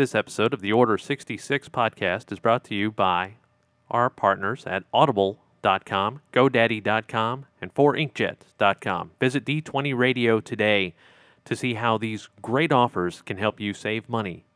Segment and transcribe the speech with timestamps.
[0.00, 3.34] This episode of the Order 66 podcast is brought to you by
[3.90, 9.10] our partners at Audible.com, GoDaddy.com, and 4inkjet.com.
[9.20, 10.94] Visit D20 Radio today
[11.44, 14.46] to see how these great offers can help you save money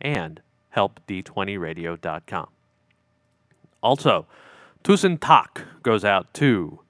[0.00, 2.48] and help D20Radio.com.
[3.82, 4.26] Also,
[4.82, 6.80] Tusen Tak goes out to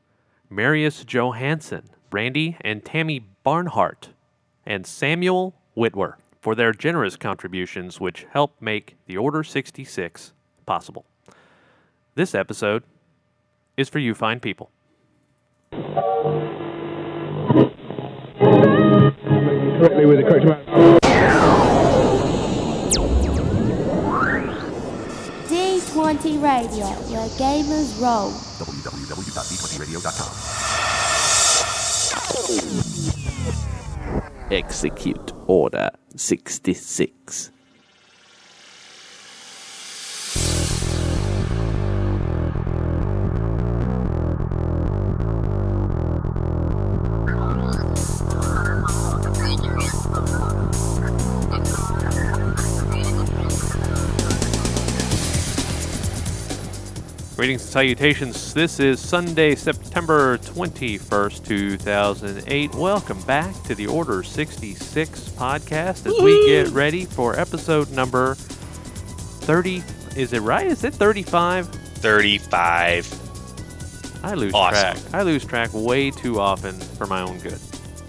[0.49, 4.11] Marius Johansson, Brandy and Tammy Barnhart,
[4.65, 10.32] and Samuel Whitwer for their generous contributions, which help make the Order 66
[10.67, 11.04] possible.
[12.14, 12.82] This episode
[13.76, 14.71] is for you fine people.
[19.79, 21.03] correctly with the correct amount.
[25.49, 28.32] D20 Radio, where gamers roll.
[34.50, 37.50] Execute Order 66.
[57.39, 58.53] Greetings and salutations.
[58.53, 62.75] This is Sunday, September 21st, 2008.
[62.75, 69.84] Welcome back to the Order 66 podcast as we get ready for episode number 30.
[70.17, 70.67] Is it right?
[70.67, 71.69] Is it 35?
[71.69, 74.20] 35.
[74.25, 75.00] I lose Awesome.
[75.00, 75.14] track.
[75.14, 77.61] I lose track way too often for my own good.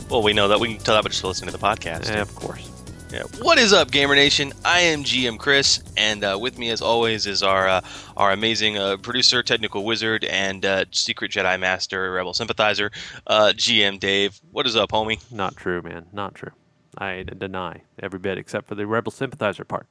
[0.09, 0.59] Well, we know that.
[0.59, 2.09] We can tell that by just listening to the podcast.
[2.09, 2.68] Eh, of course.
[3.11, 3.23] Yeah.
[3.41, 4.53] What is up, Gamer Nation?
[4.63, 7.81] I am GM Chris, and uh, with me, as always, is our uh,
[8.15, 12.91] our amazing uh, producer, technical wizard, and uh, secret Jedi master, rebel sympathizer,
[13.25, 14.39] uh, GM Dave.
[14.51, 15.19] What is up, homie?
[15.31, 16.05] Not true, man.
[16.13, 16.51] Not true.
[16.99, 19.87] I deny every bit except for the rebel sympathizer part.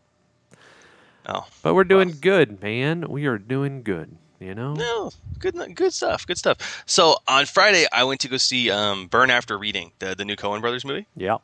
[1.27, 3.05] Oh, But we're doing good, man.
[3.09, 4.17] We are doing good.
[4.41, 4.75] You know?
[4.75, 6.85] no, good, good stuff, good stuff.
[6.87, 10.37] So on Friday, I went to go see um, Burn After Reading, the the new
[10.37, 11.09] Coen Brothers movie.
[11.17, 11.39] Yeah.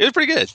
[0.00, 0.50] It was pretty good.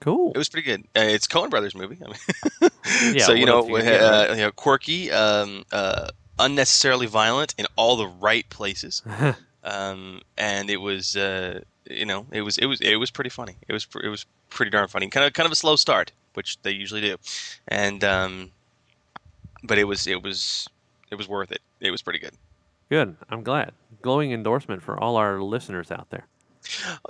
[0.00, 0.32] Cool.
[0.32, 0.80] It was pretty good.
[0.96, 1.98] Uh, it's Coen Brothers movie.
[2.04, 2.70] I mean,
[3.14, 7.94] Yeah, so you know, you uh, you know, quirky, um, uh, unnecessarily violent in all
[7.94, 9.02] the right places,
[9.64, 13.54] um, and it was, uh, you know, it was, it was, it was pretty funny.
[13.68, 15.08] It was, pr- it was pretty darn funny.
[15.08, 17.18] Kind of, kind of a slow start, which they usually do,
[17.68, 18.50] and, um,
[19.62, 20.66] but it was, it was,
[21.12, 21.60] it was worth it.
[21.78, 22.32] It was pretty good.
[22.88, 23.16] Good.
[23.28, 23.70] I'm glad.
[24.02, 26.26] Glowing endorsement for all our listeners out there.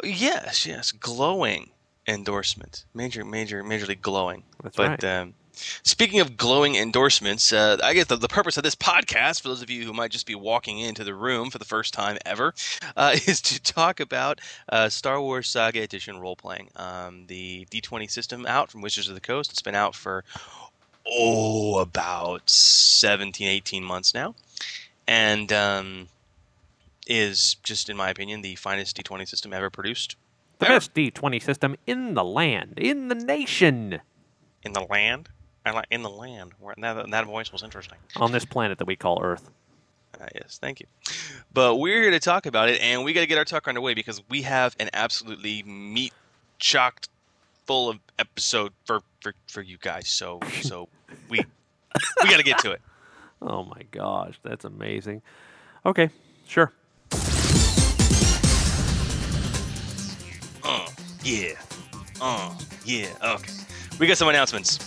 [0.03, 1.71] Yes, yes, glowing
[2.07, 4.43] endorsement, major, major, majorly glowing.
[4.63, 5.21] That's but right.
[5.21, 5.35] um,
[5.83, 9.63] speaking of glowing endorsements, uh, I guess the, the purpose of this podcast, for those
[9.63, 12.55] of you who might just be walking into the room for the first time ever,
[12.97, 16.69] uh, is to talk about uh, Star Wars Saga Edition role playing.
[16.77, 19.51] Um, the D20 system out from Wizards of the Coast.
[19.53, 20.25] It's been out for
[21.07, 24.35] oh about 17, 18 months now,
[25.07, 26.09] and um,
[27.07, 30.17] is just in my opinion the finest D20 system ever produced
[30.59, 30.77] the ever.
[30.77, 34.01] best D20 system in the land, in the nation,
[34.63, 35.29] in the land.
[35.65, 36.53] I like in the land.
[36.79, 37.99] That, that voice was interesting.
[38.17, 39.51] on this planet that we call Earth.
[40.21, 40.87] Uh, yes, thank you.
[41.53, 43.95] But we're here to talk about it, and we got to get our talk underway
[43.95, 46.13] because we have an absolutely meat
[46.59, 47.09] chocked
[47.67, 50.09] full of episode for, for, for you guys.
[50.09, 50.89] So so
[51.29, 51.41] we
[52.23, 52.81] we got to get to it.
[53.43, 55.23] Oh my gosh, that's amazing.
[55.87, 56.11] Okay,
[56.47, 56.75] sure.
[61.23, 61.53] Yeah.
[62.21, 62.55] Uh,
[62.85, 63.09] yeah.
[63.23, 63.53] Okay.
[63.99, 64.79] We got some announcements.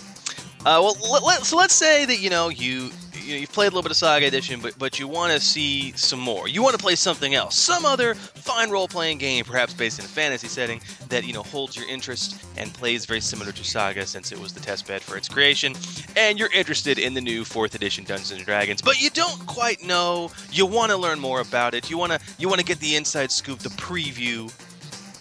[0.60, 3.70] Uh, well, let, let, so let's say that you know you you- you've played a
[3.70, 6.46] little bit of Saga Edition, but but you want to see some more.
[6.48, 10.08] You want to play something else, some other fine role-playing game, perhaps based in a
[10.08, 14.32] fantasy setting that you know holds your interest and plays very similar to Saga since
[14.32, 15.74] it was the test bed for its creation.
[16.16, 19.82] And you're interested in the new fourth edition Dungeons and Dragons, but you don't quite
[19.82, 20.30] know.
[20.50, 21.90] You want to learn more about it.
[21.90, 24.52] You want to you want to get the inside scoop, the preview.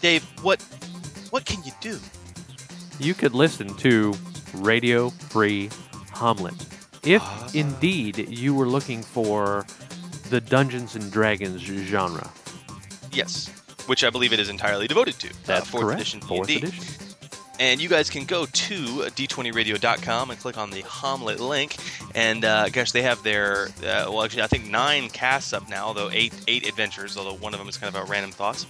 [0.01, 0.61] Dave, what
[1.33, 1.97] what can you do?
[2.99, 4.13] You could listen to
[4.53, 5.69] Radio Free
[6.13, 6.53] Hommlet.
[7.03, 7.49] If Ah.
[7.55, 9.65] indeed you were looking for
[10.29, 12.29] the Dungeons and Dragons genre.
[13.11, 13.49] Yes,
[13.87, 15.29] which I believe it is entirely devoted to.
[15.45, 16.01] That's uh, fourth correct.
[16.01, 16.67] edition Fourth D&D.
[16.67, 16.95] edition.
[17.59, 18.75] And you guys can go to
[19.17, 21.77] d20radio.com and click on the Hamlet link.
[22.13, 25.85] And uh, gosh, they have their uh, well, actually, I think nine casts up now,
[25.85, 28.65] although eight eight adventures, although one of them is kind of a random thoughts.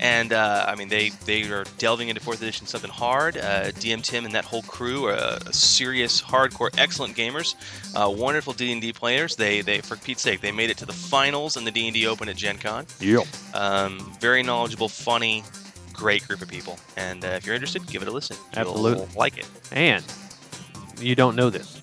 [0.00, 3.36] And uh, I mean, they they are delving into fourth edition something hard.
[3.36, 7.54] Uh, DM Tim and that whole crew are uh, serious, hardcore, excellent gamers,
[7.94, 9.36] uh, wonderful D&D players.
[9.36, 12.28] They they for Pete's sake, they made it to the finals in the D&D Open
[12.28, 12.86] at Gen Con.
[13.00, 13.26] Yep.
[13.54, 15.44] Um, very knowledgeable, funny,
[15.92, 16.78] great group of people.
[16.96, 18.36] And uh, if you're interested, give it a listen.
[18.56, 19.06] You'll Absolutely.
[19.16, 19.48] like it.
[19.70, 20.04] And
[21.00, 21.80] you don't know this,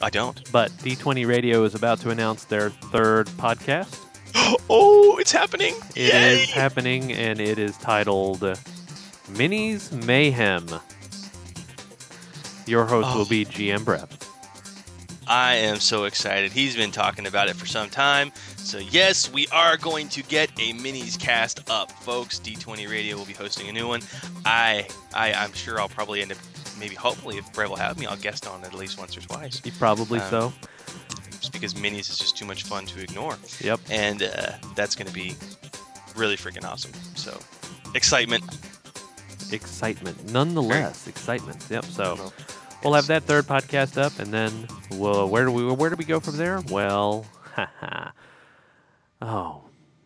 [0.00, 0.50] I don't.
[0.52, 3.98] but D20 Radio is about to announce their third podcast.
[4.70, 5.74] oh, it's happening!
[5.94, 6.42] It Yay!
[6.42, 8.40] is happening, and it is titled
[9.32, 10.68] Minis Mayhem.
[12.66, 13.28] Your host will Oh.
[13.28, 14.08] be GM Brett.
[15.26, 16.52] I am so excited.
[16.52, 18.32] He's been talking about it for some time.
[18.56, 22.38] So yes, we are going to get a minis cast up, folks.
[22.40, 24.02] D20 Radio will be hosting a new one.
[24.44, 26.38] I, I I'm sure I'll probably end up,
[26.78, 29.20] maybe hopefully, if Brett will have me, I'll guest on it at least once or
[29.20, 29.60] twice.
[29.78, 30.52] Probably Um, so.
[31.42, 33.80] Just because minis is just too much fun to ignore, Yep.
[33.90, 35.34] and uh, that's going to be
[36.14, 36.92] really freaking awesome.
[37.16, 37.36] So
[37.96, 38.44] excitement.
[39.50, 40.32] Excitement.
[40.32, 41.66] Nonetheless, excitement.
[41.68, 41.84] Yep.
[41.86, 42.32] So
[42.84, 46.04] we'll have that third podcast up, and then we'll where do we where do we
[46.04, 46.60] go from there?
[46.70, 48.10] Well, haha.
[49.20, 49.62] oh,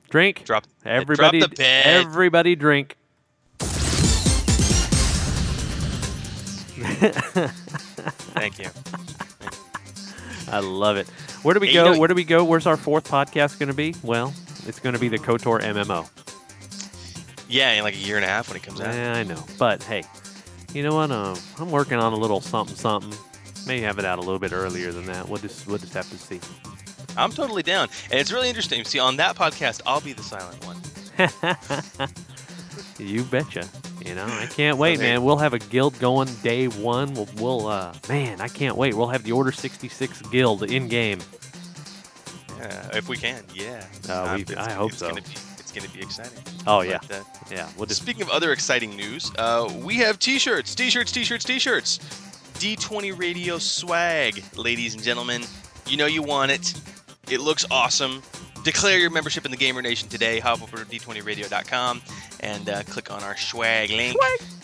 [0.08, 0.42] drink.
[0.46, 2.96] Drop Everybody, Drop everybody, drink.
[8.34, 8.70] Thank you.
[10.48, 11.08] I love it.
[11.46, 11.96] Where do we go?
[11.96, 12.44] Where do we go?
[12.44, 13.94] Where's our fourth podcast going to be?
[14.02, 14.34] Well,
[14.66, 16.10] it's going to be the Kotor MMO.
[17.48, 18.92] Yeah, in like a year and a half when it comes out.
[18.92, 19.40] Yeah, I know.
[19.56, 20.02] But hey,
[20.74, 21.12] you know what?
[21.12, 23.16] Uh, I'm working on a little something, something.
[23.64, 25.28] May have it out a little bit earlier than that.
[25.28, 26.40] We'll just we'll just have to see.
[27.16, 28.82] I'm totally down, and it's really interesting.
[28.84, 32.08] See, on that podcast, I'll be the silent one.
[32.98, 33.68] you betcha.
[34.04, 35.12] You know, I can't wait, Okay.
[35.12, 35.22] man.
[35.22, 37.14] We'll have a guild going day one.
[37.14, 38.94] We'll, we'll uh, man, I can't wait.
[38.94, 41.20] We'll have the Order 66 guild in game.
[42.96, 43.84] If we can, yeah.
[44.08, 45.08] Uh, we- I hope so.
[45.08, 45.28] Gonna be,
[45.58, 46.38] it's going to be exciting.
[46.66, 46.98] Oh yeah,
[47.50, 47.68] yeah.
[47.76, 51.98] We'll just Speaking of other exciting news, uh, we have T-shirts, T-shirts, T-shirts, T-shirts.
[52.58, 55.42] D20 Radio swag, ladies and gentlemen.
[55.86, 56.72] You know you want it.
[57.30, 58.22] It looks awesome.
[58.64, 60.40] Declare your membership in the Gamer Nation today.
[60.40, 62.00] Hop over to d20radio.com
[62.40, 64.16] and uh, click on our swag link.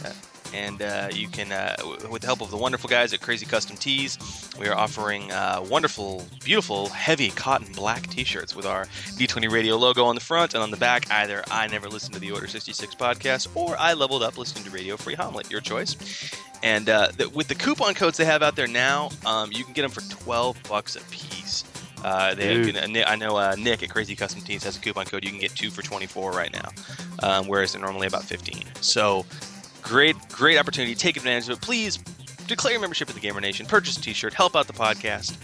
[0.04, 0.10] Uh,
[0.54, 3.46] and uh, you can, uh, w- with the help of the wonderful guys at Crazy
[3.46, 4.18] Custom Tees,
[4.58, 8.84] we are offering uh, wonderful, beautiful, heavy cotton black T-shirts with our
[9.16, 11.10] D20 Radio logo on the front and on the back.
[11.10, 14.70] Either I never listened to the Order 66 podcast, or I leveled up listening to
[14.70, 15.50] Radio Free Hommlet.
[15.50, 15.96] Your choice.
[16.62, 19.72] And uh, the, with the coupon codes they have out there now, um, you can
[19.72, 21.64] get them for 12 bucks a piece.
[22.04, 25.06] Uh, they can, uh, I know uh, Nick at Crazy Custom Tees has a coupon
[25.06, 25.24] code.
[25.24, 26.68] You can get two for 24 right now,
[27.22, 28.64] um, whereas they're normally about 15.
[28.80, 29.24] So
[29.82, 30.94] great, great opportunity.
[30.94, 31.60] Take advantage of it.
[31.60, 31.98] Please
[32.46, 33.66] declare your membership at the Gamer Nation.
[33.66, 34.34] Purchase a T-shirt.
[34.34, 35.36] Help out the podcast.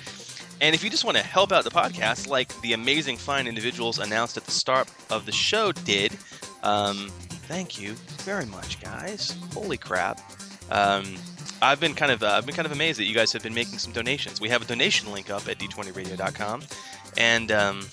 [0.61, 3.99] And if you just want to help out the podcast, like the amazing fine individuals
[3.99, 6.17] announced at the start of the show did,
[6.62, 7.08] um,
[7.46, 7.93] thank you
[8.23, 9.37] very much, guys.
[9.55, 10.20] Holy crap!
[10.70, 11.17] Um,
[11.62, 13.55] I've been kind of uh, I've been kind of amazed that you guys have been
[13.55, 14.40] making some donations.
[14.40, 16.62] We have a donation link up at d20radio.com,
[17.17, 17.87] and um,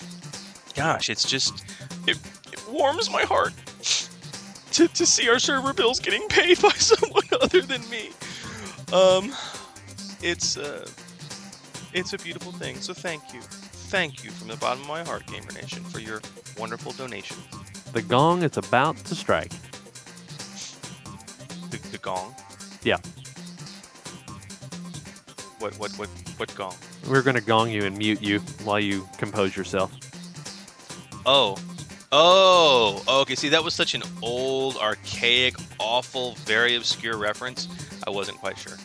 [0.74, 1.64] gosh, it's just
[2.08, 2.18] it,
[2.52, 3.52] it warms my heart
[4.76, 8.10] to, to see our server bills getting paid by someone other than me.
[8.92, 9.32] Um,
[10.22, 10.86] it's uh,
[11.94, 12.76] it's a beautiful thing.
[12.76, 16.20] So thank you, thank you from the bottom of my heart, Gamer Nation, for your
[16.58, 17.38] wonderful donation.
[17.92, 19.52] the gong is about to strike.
[21.70, 22.34] The, the gong.
[22.82, 22.98] Yeah.
[25.58, 26.74] What what what what gong?
[27.08, 29.90] We're gonna gong you and mute you while you compose yourself.
[31.24, 31.56] Oh.
[32.18, 33.34] Oh, okay.
[33.34, 37.68] See, that was such an old, archaic, awful, very obscure reference.
[38.06, 38.78] I wasn't quite sure.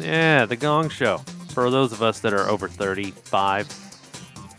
[0.00, 1.18] Yeah, the Gong Show.
[1.50, 3.68] For those of us that are over 35,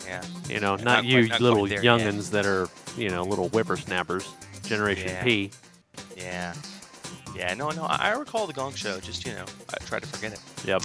[0.06, 0.22] Yeah.
[0.48, 3.48] you know, not, not you quite- not little there youngins that are, you know, little
[3.48, 4.24] whippersnappers,
[4.62, 5.24] Generation Yeah.
[5.24, 5.50] P.
[6.16, 6.54] Yeah.
[7.34, 9.44] Yeah, no, no, I I recall the Gong Show, just, you know,
[9.74, 10.38] I try to forget it.
[10.64, 10.82] Yep.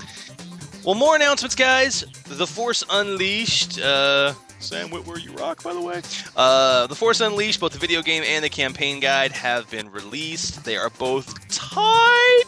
[0.84, 2.04] Well, more announcements, guys.
[2.26, 3.80] The Force Unleashed.
[3.80, 6.02] Uh, Sam Whitwer, you rock, by the way.
[6.36, 10.64] Uh, the Force Unleashed, both the video game and the campaign guide, have been released.
[10.64, 12.44] They are both tied.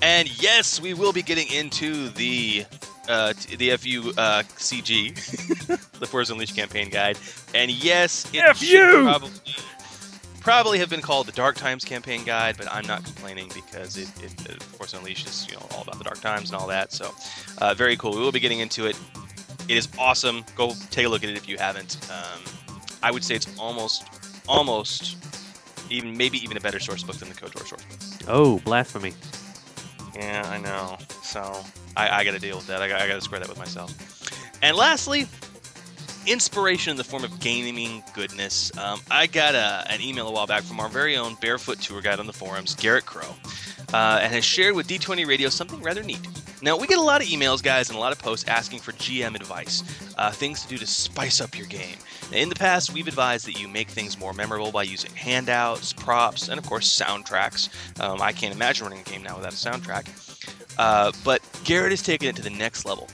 [0.00, 2.64] And yes, we will be getting into the
[3.08, 5.14] uh, the FU uh, CG,
[5.98, 7.18] the Force Unleashed campaign guide.
[7.54, 9.02] And yes, it should FU!
[9.02, 9.30] probably
[10.40, 14.08] probably have been called the Dark Times campaign guide, but I'm not complaining because it,
[14.22, 16.92] it uh, Force Unleashed is you know all about the Dark Times and all that.
[16.92, 17.14] So
[17.58, 18.12] uh, very cool.
[18.12, 18.98] We will be getting into it.
[19.68, 20.44] It is awesome.
[20.56, 21.96] Go take a look at it if you haven't.
[22.10, 22.42] Um,
[23.02, 24.04] I would say it's almost,
[24.48, 25.16] almost,
[25.90, 28.28] even maybe even a better source book than the KOTOR source book.
[28.28, 29.14] Oh, blasphemy.
[30.14, 30.98] Yeah, I know.
[31.22, 31.62] So
[31.96, 32.82] I, I got to deal with that.
[32.82, 33.92] I got, I got to square that with myself.
[34.62, 35.26] And lastly,
[36.26, 38.76] inspiration in the form of gaming goodness.
[38.78, 42.00] Um, I got a, an email a while back from our very own barefoot tour
[42.00, 43.34] guide on the forums, Garrett Crow,
[43.92, 46.20] uh, and has shared with D20 Radio something rather neat.
[46.62, 48.92] Now, we get a lot of emails, guys, and a lot of posts asking for
[48.92, 49.82] GM advice,
[50.16, 51.96] uh, things to do to spice up your game.
[52.30, 55.92] Now, in the past, we've advised that you make things more memorable by using handouts,
[55.92, 57.68] props, and of course, soundtracks.
[58.00, 60.06] Um, I can't imagine running a game now without a soundtrack.
[60.78, 63.08] Uh, but Garrett has taken it to the next level.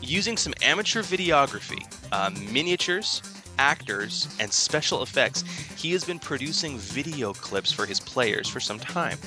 [0.00, 3.20] Using some amateur videography, uh, miniatures,
[3.58, 5.42] actors, and special effects,
[5.76, 9.18] he has been producing video clips for his players for some time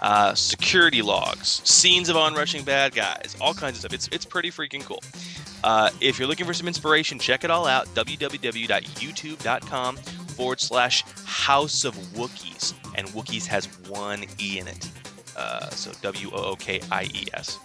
[0.00, 3.92] uh, security logs, scenes of onrushing bad guys, all kinds of stuff.
[3.92, 5.02] It's it's pretty freaking cool.
[5.64, 7.86] Uh, if you're looking for some inspiration, check it all out.
[7.94, 14.88] www.youtube.com forward slash House of Wookiees, and Wookiees has one e in it.
[15.36, 17.58] Uh, so W O O K I E S.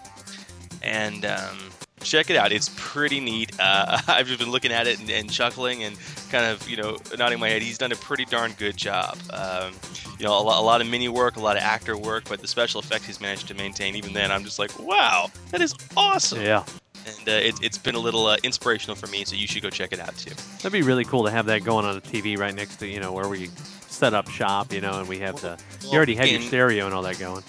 [0.82, 1.58] And um,
[2.04, 2.52] check it out.
[2.52, 3.52] It's pretty neat.
[3.60, 5.98] Uh, I've just been looking at it and, and, chuckling and
[6.30, 7.62] kind of, you know, nodding my head.
[7.62, 9.18] He's done a pretty darn good job.
[9.32, 9.74] Um,
[10.20, 12.40] you know, a lot, a lot, of mini work, a lot of actor work, but
[12.40, 13.96] the special effects he's managed to maintain.
[13.96, 16.42] Even then, I'm just like, wow, that is awesome.
[16.42, 16.64] Yeah.
[17.06, 19.70] And uh, it, has been a little uh, inspirational for me, so you should go
[19.70, 20.34] check it out too.
[20.58, 23.00] That'd be really cool to have that going on a TV right next to, you
[23.00, 23.50] know, where we
[23.88, 25.60] set up shop, you know, and we have the.
[25.82, 27.44] You already had your stereo and all that going.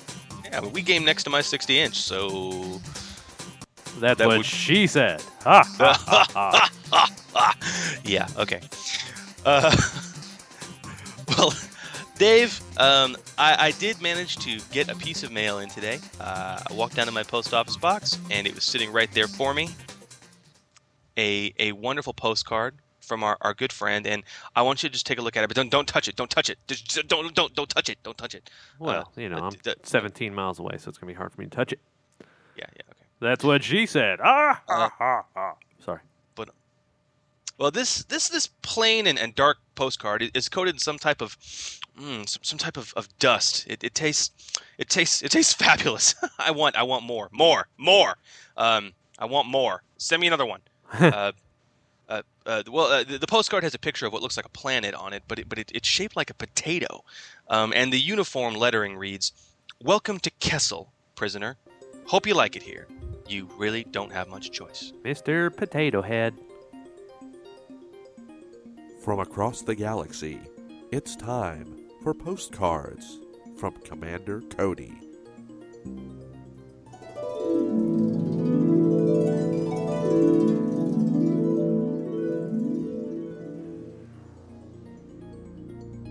[0.45, 2.81] Yeah, but we game next to my 60 inch, so
[3.99, 4.47] that's that what would...
[4.47, 5.23] she said.
[5.43, 8.61] Ha, ha, ha, yeah, okay.
[9.45, 9.77] Uh,
[11.29, 11.53] well,
[12.19, 15.99] Dave, um, I, I, did manage to get a piece of mail in today.
[16.21, 19.27] Uh, I walked down to my post office box, and it was sitting right there
[19.27, 19.71] for me.
[21.17, 22.75] A, a wonderful postcard
[23.05, 24.23] from our, our good friend, and
[24.57, 26.17] I want you to just take a look at it, but don't don't touch it,
[26.17, 28.51] don't touch it, just, don't don't don't touch it, don't touch it.
[28.79, 31.47] Well, uh, you know, I'm 17 miles away, so it's gonna be hard for me
[31.47, 31.81] to touch it.
[32.57, 32.94] Yeah, yeah.
[33.25, 34.19] That's what she said.
[34.23, 36.01] Ah, uh, ah, ah, Sorry.
[36.35, 36.51] But
[37.57, 41.39] well, this this this plain and, and dark postcard is coated in some type of
[41.99, 43.65] mm, some, some, type of, of dust.
[43.67, 46.15] It, it tastes it tastes it tastes fabulous.
[46.39, 48.19] I want I want more more more.
[48.59, 49.83] Um, I want more.
[49.97, 50.61] Send me another one.
[50.93, 51.33] uh,
[52.07, 54.51] uh, uh, well, uh, the, the, postcard has a picture of what looks like a
[54.51, 57.03] planet on it, but it, but it, it's shaped like a potato,
[57.49, 59.33] um, and the uniform lettering reads,
[59.83, 61.57] "Welcome to Kessel, prisoner.
[62.05, 62.87] Hope you like it here
[63.29, 64.93] you really don't have much choice.
[65.05, 65.55] Mr.
[65.55, 66.35] Potato Head.
[69.01, 70.41] From across the galaxy,
[70.91, 73.21] it's time for postcards
[73.57, 74.93] from Commander Cody.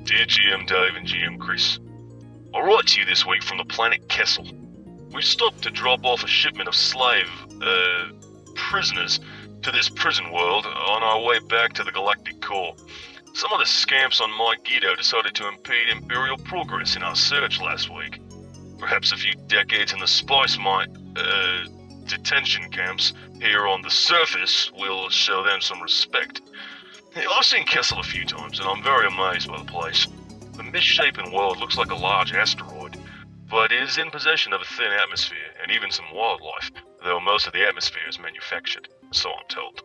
[0.04, 1.80] Dear GM Dave and GM Chris,
[2.54, 4.46] I write to you this week from the planet Kessel.
[5.14, 7.30] We stopped to drop off a shipment of slave,
[7.62, 8.08] uh,
[8.56, 9.20] prisoners
[9.62, 12.76] to this prison world on our way back to the Galactic Core.
[13.34, 17.62] Some of the scamps on my Guido decided to impede Imperial progress in our search
[17.62, 18.22] last week.
[18.80, 21.66] Perhaps a few decades in the Spice Mine, uh,
[22.06, 26.42] detention camps here on the surface will show them some respect.
[27.16, 30.08] I've seen Kessel a few times, and I'm very amazed by the place.
[30.58, 32.83] The misshapen world looks like a large asteroid
[33.54, 36.72] but is in possession of a thin atmosphere and even some wildlife,
[37.04, 39.84] though most of the atmosphere is manufactured, so I'm told.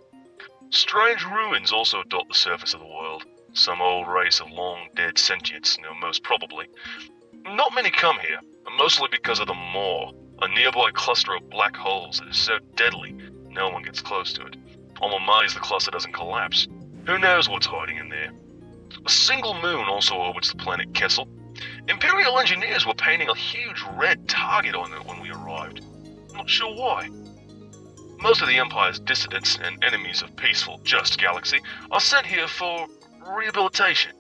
[0.70, 3.26] Strange ruins also dot the surface of the world.
[3.52, 6.64] Some old race of long dead sentients, you know, most probably.
[7.44, 8.40] Not many come here,
[8.78, 13.18] mostly because of the Maw, a nearby cluster of black holes that is so deadly
[13.50, 14.56] no one gets close to it.
[15.02, 16.66] I'm amazed the cluster doesn't collapse.
[17.06, 18.30] Who knows what's hiding in there?
[19.04, 21.28] A single moon also orbits the planet Kessel,
[21.88, 25.84] Imperial engineers were painting a huge red target on it when we arrived.
[26.34, 27.08] Not sure why.
[28.20, 31.60] Most of the Empire's dissidents and enemies of peaceful, just galaxy
[31.90, 32.86] are sent here for
[33.36, 34.12] rehabilitation.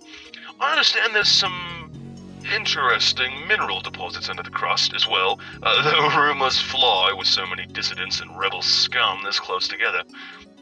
[0.60, 1.90] I understand there's some
[2.54, 7.66] interesting mineral deposits under the crust as well, uh, though rumors fly with so many
[7.66, 10.02] dissidents and rebel scum this close together.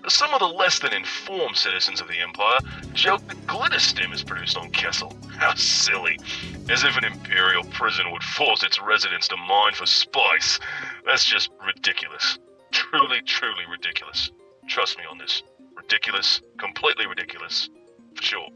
[0.09, 2.59] Some of the less than informed citizens of the Empire
[2.92, 5.16] joke that glitterstim is produced on Kessel.
[5.38, 6.19] How silly.
[6.69, 10.59] As if an Imperial prison would force its residents to mine for spice.
[11.05, 12.38] That's just ridiculous.
[12.73, 14.31] Truly, truly ridiculous.
[14.69, 15.43] Trust me on this.
[15.76, 16.40] Ridiculous.
[16.59, 17.69] Completely ridiculous.
[18.14, 18.49] For sure.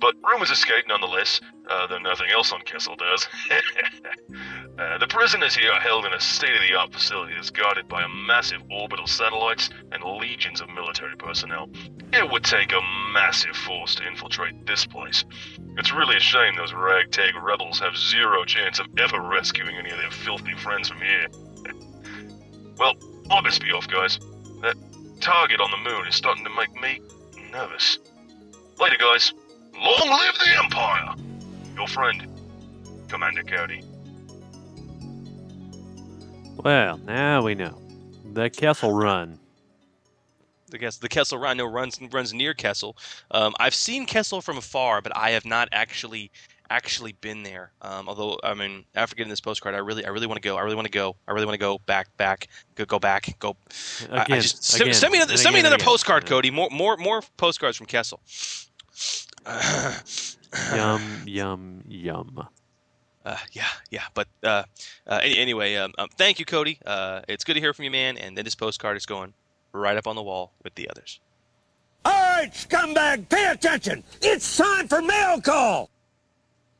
[0.00, 3.28] But rumors escape nonetheless, uh, though nothing else on Kessel does.
[4.78, 8.62] uh, the prisoners here are held in a state-of-the-art facility that's guarded by a massive
[8.70, 11.68] orbital satellites and legions of military personnel.
[12.14, 12.80] It would take a
[13.12, 15.24] massive force to infiltrate this place.
[15.76, 19.98] It's really a shame those ragtag rebels have zero chance of ever rescuing any of
[19.98, 21.26] their filthy friends from here.
[22.78, 22.94] well,
[23.30, 24.18] I best be off, guys.
[24.62, 24.76] That
[25.20, 27.00] target on the moon is starting to make me
[27.52, 27.98] nervous.
[28.78, 29.34] Later, guys.
[29.80, 31.14] Long live the Empire!
[31.74, 32.26] Your friend,
[33.08, 33.82] Commander Cody.
[36.56, 37.80] Well, now we know.
[38.34, 39.38] The Kessel Run.
[40.68, 42.96] The Kessel, the Kessel Run, no runs runs near Kessel.
[43.30, 46.30] Um, I've seen Kessel from afar, but I have not actually
[46.68, 47.72] actually been there.
[47.82, 50.56] Um, although I mean, after getting this postcard, I really I really want to go.
[50.56, 51.16] I really want to go.
[51.26, 53.56] I really want to go back back go go back go.
[54.12, 55.86] I- I just, send, again, send me another send me again and another again.
[55.86, 56.28] postcard, Yeah.
[56.28, 56.50] Cody.
[56.50, 58.20] More more more postcards from Kessel.
[60.74, 62.48] Yum, yum, yum.
[63.24, 64.64] Uh, yeah, yeah, but uh,
[65.06, 66.78] uh, any, anyway, um, um, thank you, Cody.
[66.84, 68.16] Uh, it's good to hear from you, man.
[68.16, 69.34] And then this postcard is going
[69.72, 71.20] right up on the wall with the others.
[72.04, 74.02] All right, scumbag, pay attention.
[74.22, 75.90] It's time for mail call.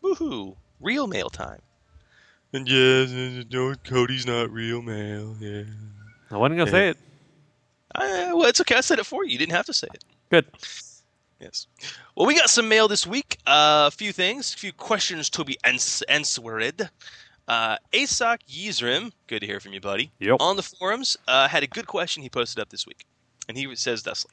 [0.03, 0.57] Woohoo!
[0.81, 1.61] Real mail time.
[2.53, 5.37] And yes, no, Cody's not real mail.
[5.39, 5.65] Yeah.
[6.31, 6.97] I wasn't going to say it.
[7.95, 8.77] Uh, well, it's okay.
[8.77, 9.33] I said it for you.
[9.33, 10.05] You didn't have to say it.
[10.31, 10.47] Good.
[11.41, 11.67] Yes.
[12.15, 13.39] Well, we got some mail this week.
[13.47, 16.91] Uh, a few things, a few questions to be ans- answered.
[17.49, 20.13] Uh, Asak Yizrim, good to hear from you, buddy.
[20.21, 20.37] Yep.
[20.39, 23.07] On the forums, uh, had a good question he posted up this week.
[23.49, 24.31] And he says thusly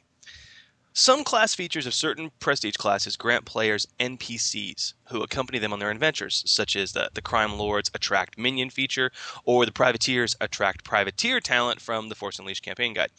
[0.93, 5.89] Some class features of certain prestige classes grant players NPCs who accompany them on their
[5.89, 9.11] adventures, such as the, the Crime Lords Attract Minion feature
[9.45, 13.09] or the Privateers Attract Privateer talent from the Force Unleashed campaign guide.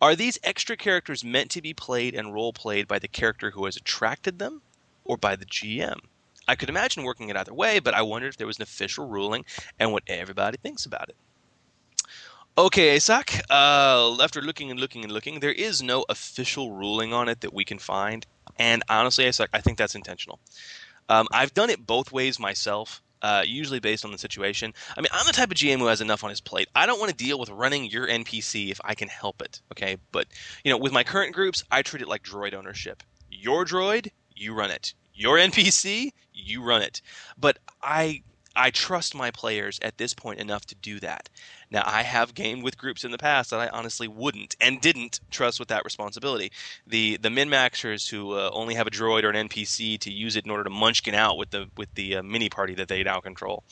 [0.00, 3.64] Are these extra characters meant to be played and role played by the character who
[3.64, 4.62] has attracted them
[5.04, 5.98] or by the GM?
[6.46, 9.06] I could imagine working it either way, but I wondered if there was an official
[9.06, 9.44] ruling
[9.78, 11.16] and what everybody thinks about it.
[12.56, 17.28] Okay, Asak, uh, after looking and looking and looking, there is no official ruling on
[17.28, 18.26] it that we can find.
[18.58, 20.40] And honestly, Asak, I think that's intentional.
[21.08, 24.72] Um, I've done it both ways myself, uh, usually based on the situation.
[24.96, 26.68] I mean, I'm the type of GM who has enough on his plate.
[26.74, 29.60] I don't want to deal with running your NPC if I can help it.
[29.72, 30.26] Okay, but
[30.64, 33.02] you know, with my current groups, I treat it like droid ownership.
[33.30, 34.94] Your droid, you run it.
[35.14, 37.02] Your NPC, you run it.
[37.38, 38.22] But I
[38.58, 41.28] I trust my players at this point enough to do that.
[41.70, 45.20] Now, I have gamed with groups in the past that I honestly wouldn't and didn't
[45.30, 46.50] trust with that responsibility.
[46.84, 50.34] The the min maxers who uh, only have a droid or an NPC to use
[50.34, 53.04] it in order to munchkin out with the with the uh, mini party that they
[53.04, 53.62] now control.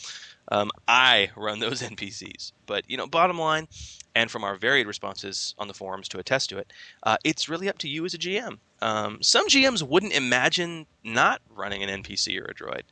[0.53, 2.53] Um, I run those NPCs.
[2.67, 3.67] But you know, bottom line,
[4.15, 7.69] and from our varied responses on the forums to attest to it, uh, it's really
[7.69, 8.59] up to you as a GM.
[8.81, 12.83] Um, some GMs wouldn't imagine not running an NPC or a droid.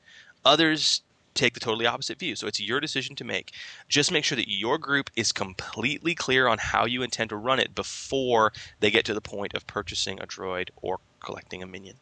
[0.45, 1.03] Others
[1.35, 2.37] take the totally opposite view.
[2.37, 3.53] So it's your decision to make.
[3.89, 7.59] Just make sure that your group is completely clear on how you intend to run
[7.59, 11.97] it before they get to the point of purchasing a droid or collecting a minion.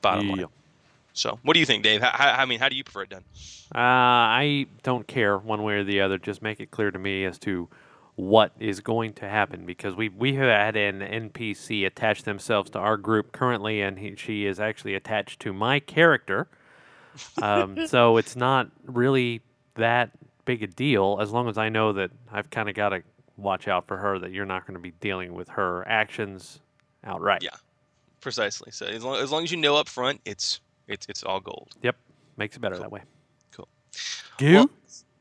[0.00, 0.46] Bottom line.
[1.14, 2.02] So, what do you think, Dave?
[2.02, 3.22] How, how, I mean, how do you prefer it done?
[3.72, 6.18] Uh, I don't care one way or the other.
[6.18, 7.68] Just make it clear to me as to
[8.16, 12.78] what is going to happen because we we have had an NPC attach themselves to
[12.78, 16.48] our group currently, and he, she is actually attached to my character.
[17.40, 19.40] Um, so it's not really
[19.74, 20.10] that
[20.44, 23.02] big a deal as long as I know that I've kind of got to
[23.36, 26.60] watch out for her that you're not going to be dealing with her actions
[27.04, 27.42] outright.
[27.42, 27.50] Yeah.
[28.20, 28.70] Precisely.
[28.70, 31.72] So as long as, long as you know up front, it's it's it's all gold.
[31.82, 31.96] Yep.
[32.36, 32.82] Makes it better Cool.
[32.82, 33.00] that way.
[33.52, 33.68] Cool.
[34.38, 34.54] Goo?
[34.54, 34.70] Well,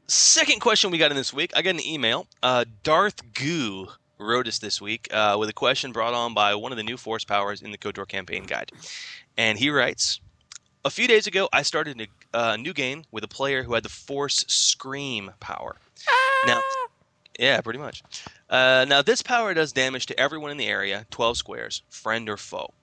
[0.08, 1.51] Second question we got in this week.
[1.56, 2.27] I got an email.
[2.43, 3.88] Uh, Darth Goo
[4.19, 6.97] wrote us this week uh, with a question brought on by one of the new
[6.97, 8.71] force powers in the KOTOR campaign guide.
[9.38, 10.19] And he writes
[10.86, 13.84] A few days ago, I started a uh, new game with a player who had
[13.84, 15.78] the Force Scream power.
[16.46, 16.62] Now,
[17.39, 18.04] yeah, pretty much.
[18.50, 22.36] Uh, now, this power does damage to everyone in the area, 12 squares, friend or
[22.36, 22.74] foe.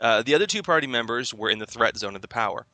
[0.00, 2.66] Uh, the other two party members were in the threat zone of the power.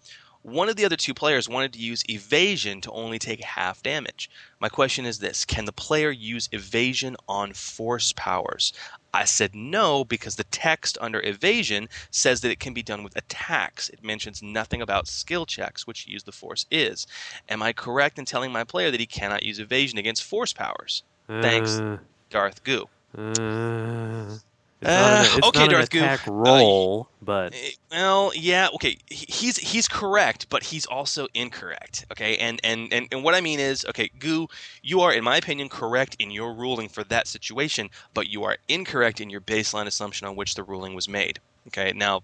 [0.47, 4.31] One of the other two players wanted to use evasion to only take half damage.
[4.61, 8.73] My question is this Can the player use evasion on force powers?
[9.13, 13.17] I said no because the text under evasion says that it can be done with
[13.17, 13.89] attacks.
[13.89, 17.09] It mentions nothing about skill checks, which use the force is.
[17.49, 21.03] Am I correct in telling my player that he cannot use evasion against force powers?
[21.27, 21.81] Thanks.
[21.81, 21.99] Uh,
[22.31, 22.89] Darth Goo.
[23.19, 24.37] Uh,
[24.87, 28.99] Uh, okay, Darth attack Uh, roll, but Eh, Well, yeah, okay.
[29.11, 32.07] He's he's correct, but he's also incorrect.
[32.13, 34.47] Okay, and and and, and what I mean is, okay, Goo,
[34.83, 38.59] you are, in my opinion, correct in your ruling for that situation, but you are
[38.69, 41.41] incorrect in your baseline assumption on which the ruling was made.
[41.69, 42.23] Okay, now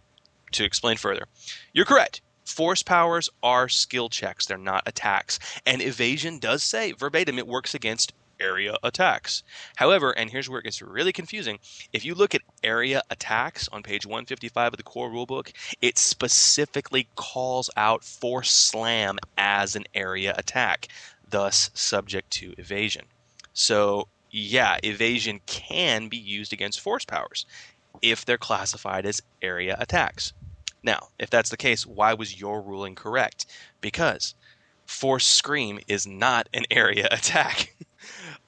[0.52, 1.26] to explain further,
[1.72, 2.20] you're correct.
[2.44, 5.38] Force powers are skill checks; they're not attacks.
[5.66, 9.42] And evasion does say verbatim it works against area attacks.
[9.76, 11.58] However, and here's where it gets really confusing,
[11.92, 17.08] if you look at area attacks on page 155 of the core rulebook, it specifically
[17.16, 20.88] calls out force slam as an area attack,
[21.28, 23.04] thus subject to evasion.
[23.52, 27.46] So, yeah, evasion can be used against force powers
[28.00, 30.32] if they're classified as area attacks.
[30.82, 33.46] Now, if that's the case, why was your ruling correct?
[33.80, 34.34] Because
[34.86, 37.74] Force Scream is not an area attack.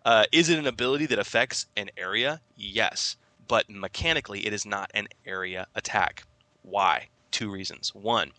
[0.05, 2.41] Uh, is it an ability that affects an area?
[2.57, 3.17] Yes,
[3.49, 6.25] but mechanically, it is not an area attack.
[6.63, 7.09] Why?
[7.31, 7.95] Two reasons.
[7.95, 8.33] One,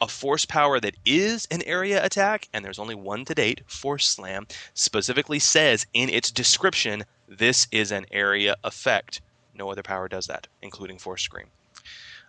[0.00, 4.06] a force power that is an area attack, and there's only one to date, Force
[4.06, 9.20] Slam, specifically says in its description this is an area effect.
[9.54, 11.46] No other power does that, including Force Scream.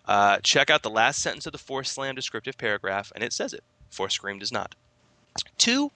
[0.05, 3.53] Uh, check out the last sentence of the Force Slam descriptive paragraph, and it says
[3.53, 3.63] it.
[3.89, 4.75] Force Scream does not.
[5.57, 5.91] Two,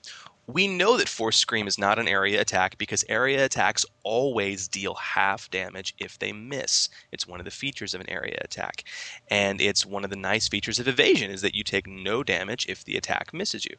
[0.51, 4.95] we know that Force Scream is not an area attack because area attacks always deal
[4.95, 6.89] half damage if they miss.
[7.11, 8.83] It's one of the features of an area attack.
[9.29, 12.65] And it's one of the nice features of evasion is that you take no damage
[12.67, 13.75] if the attack misses you.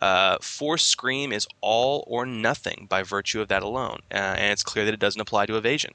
[0.00, 3.98] Uh, Force Scream is all or nothing by virtue of that alone.
[4.10, 5.92] Uh, and it's clear that it doesn't apply to evasion.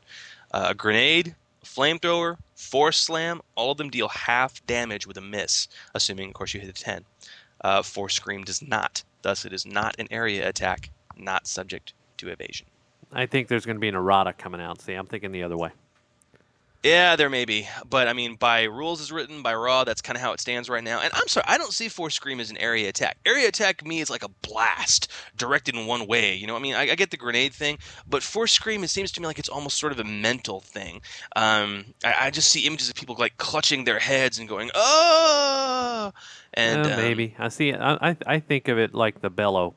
[0.54, 5.68] Uh, a grenade, flamethrower, force slam, all of them deal half damage with a miss,
[5.96, 7.06] assuming, of course, you hit a 10.
[7.62, 9.04] Uh, force scream does not.
[9.22, 12.68] Thus, it is not an area attack, not subject to evasion.
[13.12, 14.82] I think there's going to be an errata coming out.
[14.82, 15.72] See, I'm thinking the other way.
[16.84, 20.18] Yeah, there may be, but I mean, by rules as written by Raw, that's kind
[20.18, 21.00] of how it stands right now.
[21.00, 23.20] And I'm sorry, I don't see Force Scream as an area attack.
[23.24, 26.34] Area attack to me is like a blast directed in one way.
[26.34, 29.12] You know, I mean, I, I get the grenade thing, but Force Scream, it seems
[29.12, 31.02] to me like it's almost sort of a mental thing.
[31.36, 36.12] Um, I, I just see images of people like clutching their heads and going, "Oh!"
[36.56, 37.74] And um, maybe I see.
[37.74, 39.76] I, I I think of it like the bellow,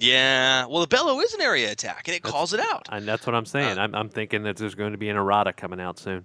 [0.00, 0.66] yeah.
[0.66, 2.88] Well, the bellow is an area attack, and it That's- calls it out.
[2.90, 3.78] and that's what I'm saying.
[3.78, 6.24] Uh, I'm, I'm thinking that there's going to be an errata coming out soon.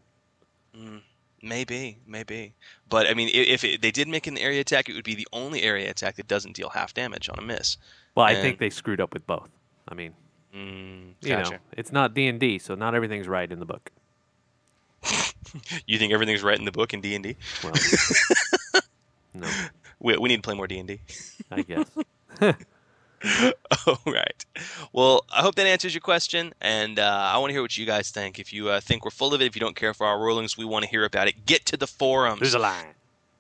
[1.42, 2.54] Maybe, maybe.
[2.90, 5.28] But I mean, if it, they did make an area attack, it would be the
[5.32, 7.78] only area attack that doesn't deal half damage on a miss.
[8.16, 9.50] Well, I think they screwed up with both.
[9.88, 10.14] I mean,
[10.56, 11.52] Mm, you gotcha.
[11.52, 13.92] know, it's not D and D, so not everything's right in the book.
[15.86, 17.38] You think everything's right in the book in D and D?
[17.64, 17.74] Well,
[19.34, 19.48] no,
[20.00, 21.00] We we need to play more D and D.
[21.52, 21.90] I guess.
[23.88, 24.46] All right.
[24.94, 27.86] Well, I hope that answers your question, and uh, I want to hear what you
[27.86, 28.40] guys think.
[28.40, 30.58] If you uh, think we're full of it, if you don't care for our rulings,
[30.58, 31.46] we want to hear about it.
[31.46, 32.40] Get to the forums.
[32.42, 32.94] There's a line.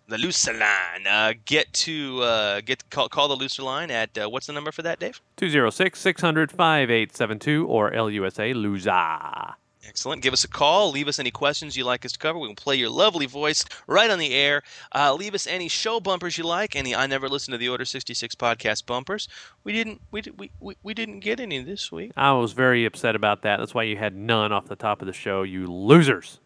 [0.07, 1.05] the Looser line.
[1.07, 4.71] Uh, get to uh, get call, call the Looser line at uh, what's the number
[4.71, 5.21] for that, Dave?
[5.37, 9.55] 206 600 5872 or LUSA Luza.
[9.87, 10.21] Excellent.
[10.21, 10.91] Give us a call.
[10.91, 12.39] Leave us any questions you'd like us to cover.
[12.39, 14.63] We can play your lovely voice right on the air.
[14.93, 16.75] Uh, leave us any show bumpers you like.
[16.75, 19.27] Any I never listened to the Order 66 podcast bumpers.
[19.63, 20.01] We didn't.
[20.11, 22.11] We, we, we, we didn't get any this week.
[22.17, 23.57] I was very upset about that.
[23.57, 26.39] That's why you had none off the top of the show, you losers.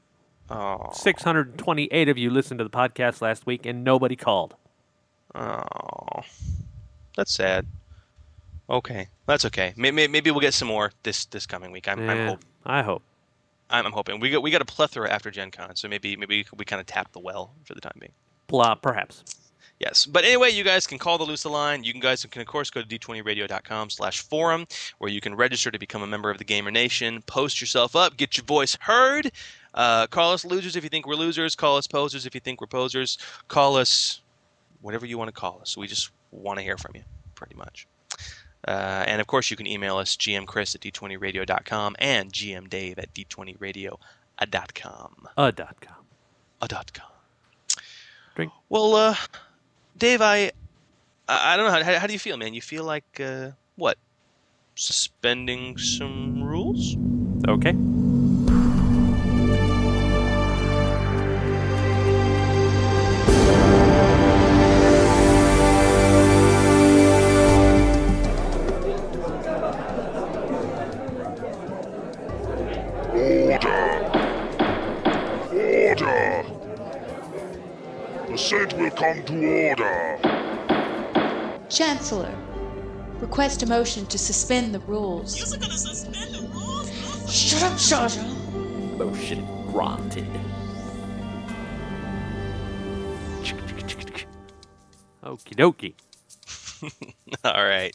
[0.49, 0.89] Oh.
[0.93, 4.55] 628 of you listened to the podcast last week and nobody called.
[5.35, 6.21] Oh.
[7.15, 7.67] That's sad.
[8.69, 9.73] Okay, that's okay.
[9.77, 11.87] Maybe, maybe we'll get some more this this coming week.
[11.87, 13.03] I'm, I'm, Eh, hope, I hope.
[13.69, 14.19] I'm, I'm hoping.
[14.19, 16.85] We got we got a plethora after Gen Con, so maybe maybe we kind of
[16.85, 18.13] tap the well for the time being.
[18.47, 19.23] Blah, perhaps.
[19.79, 20.05] Yes.
[20.05, 21.85] But anyway, you guys can call the Lusa line.
[21.85, 25.71] You can guys can of course go to d20radio.com slash forum where you can register
[25.71, 27.21] to become a member of the Gamer Nation.
[27.23, 29.31] Post yourself up, get your voice heard.
[29.73, 31.55] Uh, call us losers if you think we're losers.
[31.55, 33.17] Call us posers if you think we're posers.
[33.47, 34.19] Call us
[34.81, 35.77] whatever you want to call us.
[35.77, 37.03] We just want to hear from you,
[37.35, 37.87] pretty much.
[38.67, 43.99] Uh, and of course, you can email us gmchris at d20radio.com and gmdave at d20radio.com.
[44.39, 45.95] A dot com.
[46.61, 47.07] A dot com.
[48.35, 48.51] Drink.
[48.69, 49.15] Well, uh,
[49.97, 50.51] Dave, I,
[51.27, 52.53] I don't know how, how, how do you feel, man?
[52.53, 53.97] You feel like uh, what?
[54.75, 56.95] Suspending some rules?
[57.47, 57.73] Okay.
[78.49, 80.17] Senate will come to order.
[81.69, 82.35] Chancellor,
[83.19, 85.37] request a motion to suspend the rules.
[87.29, 88.23] Shut up, Shaja.
[88.97, 90.25] Motion granted.
[95.23, 95.93] Okie dokie.
[97.43, 97.93] All right.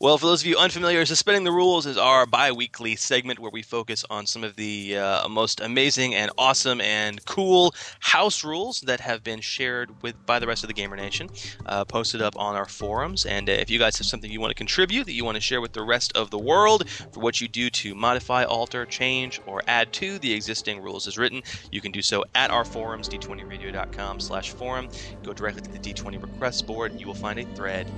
[0.00, 3.50] Well, for those of you unfamiliar, Suspending the Rules is our bi weekly segment where
[3.52, 8.80] we focus on some of the uh, most amazing and awesome and cool house rules
[8.82, 11.28] that have been shared with by the rest of the Gamer Nation,
[11.66, 13.24] uh, posted up on our forums.
[13.24, 15.40] And uh, if you guys have something you want to contribute that you want to
[15.40, 19.40] share with the rest of the world for what you do to modify, alter, change,
[19.46, 23.08] or add to the existing rules as written, you can do so at our forums,
[23.08, 24.88] d20radio.com slash forum.
[25.22, 27.90] Go directly to the D20 request board, and you will find a thread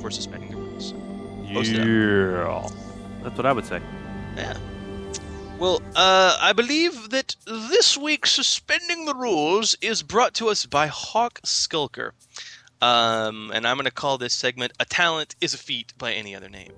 [0.00, 0.94] for suspending the rules.
[1.44, 2.68] Yeah.
[3.22, 3.80] That's what I would say.
[4.36, 4.56] Yeah.
[5.58, 10.86] Well, uh, I believe that this week Suspending the Rules is brought to us by
[10.86, 12.14] Hawk Skulker.
[12.80, 16.34] Um, and I'm going to call this segment A Talent is a Feat by Any
[16.34, 16.72] Other Name.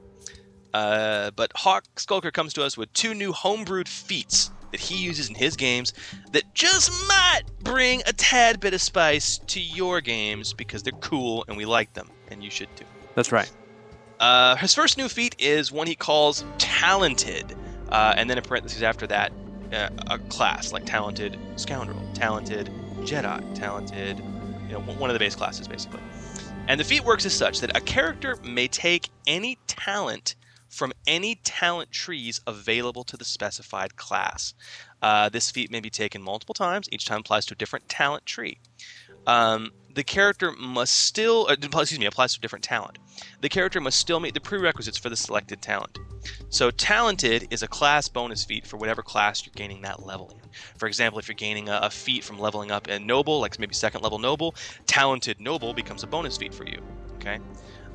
[0.74, 5.28] Uh, but Hawk Skulker comes to us with two new homebrewed feats that he uses
[5.28, 5.92] in his games
[6.32, 11.44] that just might bring a tad bit of spice to your games because they're cool
[11.46, 12.86] and we like them, and you should too.
[13.14, 13.50] That's right.
[14.20, 17.56] Uh, his first new feat is one he calls Talented,
[17.88, 19.32] uh, and then in parentheses after that,
[19.72, 22.70] uh, a class like Talented Scoundrel, Talented
[23.00, 24.18] Jedi, Talented,
[24.68, 26.00] you know, one of the base classes basically.
[26.68, 30.36] And the feat works as such that a character may take any talent
[30.68, 34.54] from any talent trees available to the specified class.
[35.02, 36.88] Uh, this feat may be taken multiple times.
[36.92, 38.58] Each time applies to a different talent tree.
[39.26, 42.98] Um, the character must still, uh, excuse me, applies to a different talent.
[43.40, 45.98] The character must still meet the prerequisites for the selected talent.
[46.48, 50.50] So, talented is a class bonus feat for whatever class you're gaining that level in.
[50.76, 53.74] For example, if you're gaining a, a feat from leveling up in noble, like maybe
[53.74, 54.54] second level noble,
[54.86, 56.80] talented noble becomes a bonus feat for you.
[57.16, 57.38] Okay.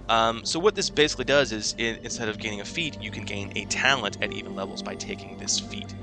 [0.10, 3.26] Um, so what this basically does is, it, instead of gaining a feat, you can
[3.26, 5.94] gain a talent at even levels by taking this feat.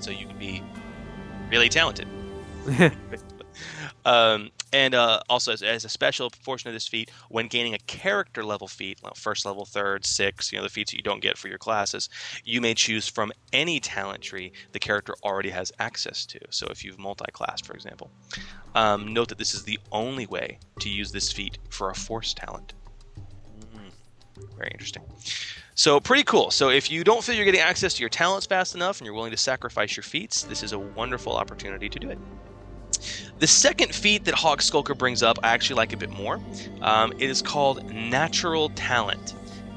[0.00, 0.62] So you can be
[1.50, 2.08] really talented.
[4.04, 7.78] um, and uh, also, as, as, a special portion of this feat, when gaining a
[7.78, 11.36] character level feat, first level, third, sixth, you know, the feats that you don't get
[11.36, 12.08] for your classes,
[12.44, 16.38] you may choose from any talent tree the character already has access to.
[16.50, 18.10] So if you've multi-classed, for example.
[18.74, 22.32] Um, note that this is the only way to use this feat for a force
[22.32, 22.72] talent.
[24.56, 25.02] Very interesting.
[25.74, 26.50] So pretty cool.
[26.50, 29.14] So if you don't feel you're getting access to your talents fast enough and you're
[29.14, 32.18] willing to sacrifice your feats, this is a wonderful opportunity to do it.
[33.42, 36.38] The second feat that Hawk Skulker brings up, I actually like a bit more.
[36.80, 39.34] Um, it is called Natural Talent.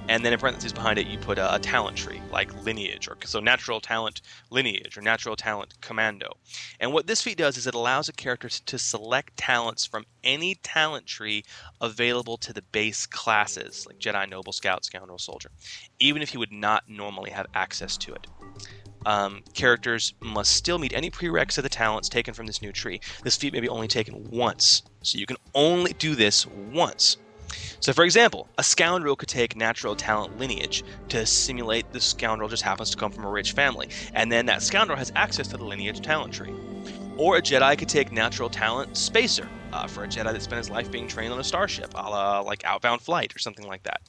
[0.07, 3.17] And then in parentheses behind it you put a, a, talent tree like lineage or
[3.25, 6.37] so natural talent lineage or natural talent commando.
[6.79, 10.53] And what this feat does is it allows a character to select talents from any
[10.61, 11.43] talent tree
[11.81, 15.49] available to the base classes like jedi noble scout scoundrel soldier
[15.99, 18.27] even if he would not normally have access to it
[19.05, 22.99] um, characters must still meet any prereqs of the talents taken from this new tree.
[23.23, 27.17] This feat may be only taken once, so you can only do this once.
[27.79, 32.63] So, for example, a scoundrel could take natural talent lineage to simulate the scoundrel just
[32.63, 35.63] happens to come from a rich family, and then that scoundrel has access to the
[35.63, 36.53] lineage talent tree.
[37.17, 40.69] Or a Jedi could take natural talent spacer uh, for a Jedi that spent his
[40.69, 44.01] life being trained on a starship, a la like Outbound Flight or something like that.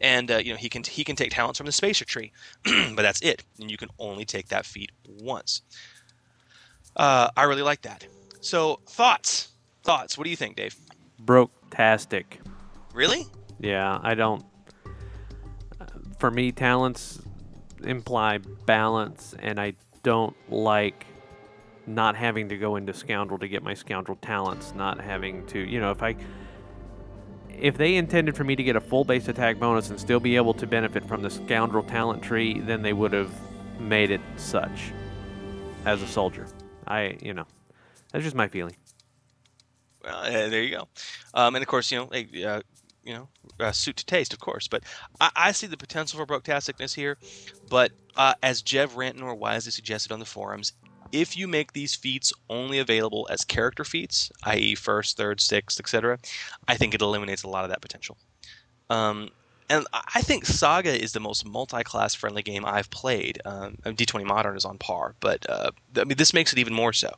[0.00, 2.32] And uh, you know he can he can take talents from the spacer tree,
[2.64, 4.90] but that's it, and you can only take that feat
[5.20, 5.62] once.
[6.96, 8.06] Uh, I really like that.
[8.40, 9.48] So thoughts,
[9.84, 10.18] thoughts.
[10.18, 10.76] What do you think, Dave?
[11.20, 12.40] Broke-tastic.
[12.92, 13.26] Really?
[13.60, 14.44] Yeah, I don't.
[16.18, 17.20] For me, talents
[17.84, 21.06] imply balance, and I don't like
[21.88, 24.74] not having to go into scoundrel to get my scoundrel talents.
[24.74, 26.16] Not having to, you know, if I
[27.48, 30.36] if they intended for me to get a full base attack bonus and still be
[30.36, 33.32] able to benefit from the scoundrel talent tree, then they would have
[33.80, 34.92] made it such
[35.84, 36.46] as a soldier.
[36.86, 37.46] I, you know,
[38.12, 38.76] that's just my feeling.
[40.04, 40.88] Well, uh, there you go.
[41.34, 42.04] Um, and of course, you know,
[42.46, 42.60] uh,
[43.02, 44.68] you know, uh, suit to taste, of course.
[44.68, 44.84] But
[45.20, 47.18] I, I see the potential for broke-tasticness here.
[47.68, 50.74] But uh, as Jev Rantnor wisely suggested on the forums,
[51.12, 56.18] if you make these feats only available as character feats, i.e., first, third, sixth, etc.,
[56.66, 58.16] I think it eliminates a lot of that potential.
[58.90, 59.30] Um,
[59.70, 63.40] and I think Saga is the most multi-class friendly game I've played.
[63.44, 66.92] Um, D20 Modern is on par, but uh, I mean this makes it even more
[66.92, 67.12] so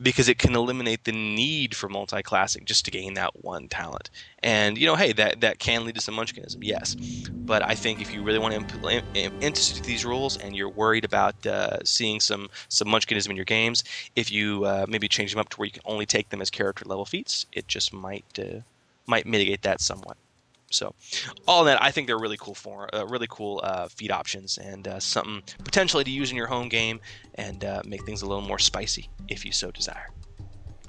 [0.00, 4.08] because it can eliminate the need for multi-classing just to gain that one talent.
[4.42, 6.96] And you know, hey, that that can lead to some munchkinism, yes.
[7.46, 9.04] But I think if you really want to implement
[9.40, 13.84] institute these rules and you're worried about uh, seeing some some munchkinism in your games,
[14.16, 16.48] if you uh, maybe change them up to where you can only take them as
[16.50, 18.60] character level feats, it just might uh,
[19.06, 20.16] might mitigate that somewhat.
[20.70, 20.94] So,
[21.46, 24.86] all that I think they're really cool for uh, really cool uh, feed options and
[24.86, 27.00] uh, something potentially to use in your home game
[27.34, 30.08] and uh, make things a little more spicy if you so desire.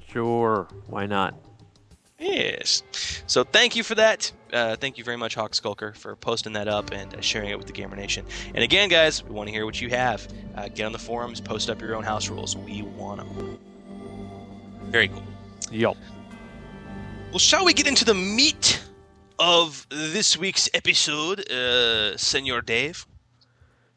[0.08, 1.34] Sure, why not?
[2.18, 2.84] Yes.
[3.26, 4.30] So thank you for that.
[4.52, 7.58] Uh, thank you very much, Hawk Skulker, for posting that up and uh, sharing it
[7.58, 8.24] with the Gamer Nation.
[8.54, 10.28] And again, guys, we want to hear what you have.
[10.74, 12.56] get on the forums, post up your own house rules.
[12.56, 13.58] We want them.
[14.84, 15.24] Very cool.
[15.72, 15.96] Yup.
[17.30, 18.81] Well, shall we get into the meat
[19.42, 23.06] of this week's episode, uh, Senor Dave?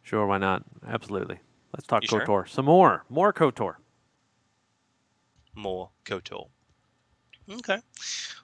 [0.01, 0.63] Sure, why not?
[0.87, 1.39] Absolutely.
[1.73, 2.25] Let's talk You KOTOR.
[2.25, 2.45] sure?
[2.47, 3.05] Some more.
[3.09, 3.75] More KOTOR.
[5.53, 6.47] More Kotor.
[7.49, 7.77] Okay.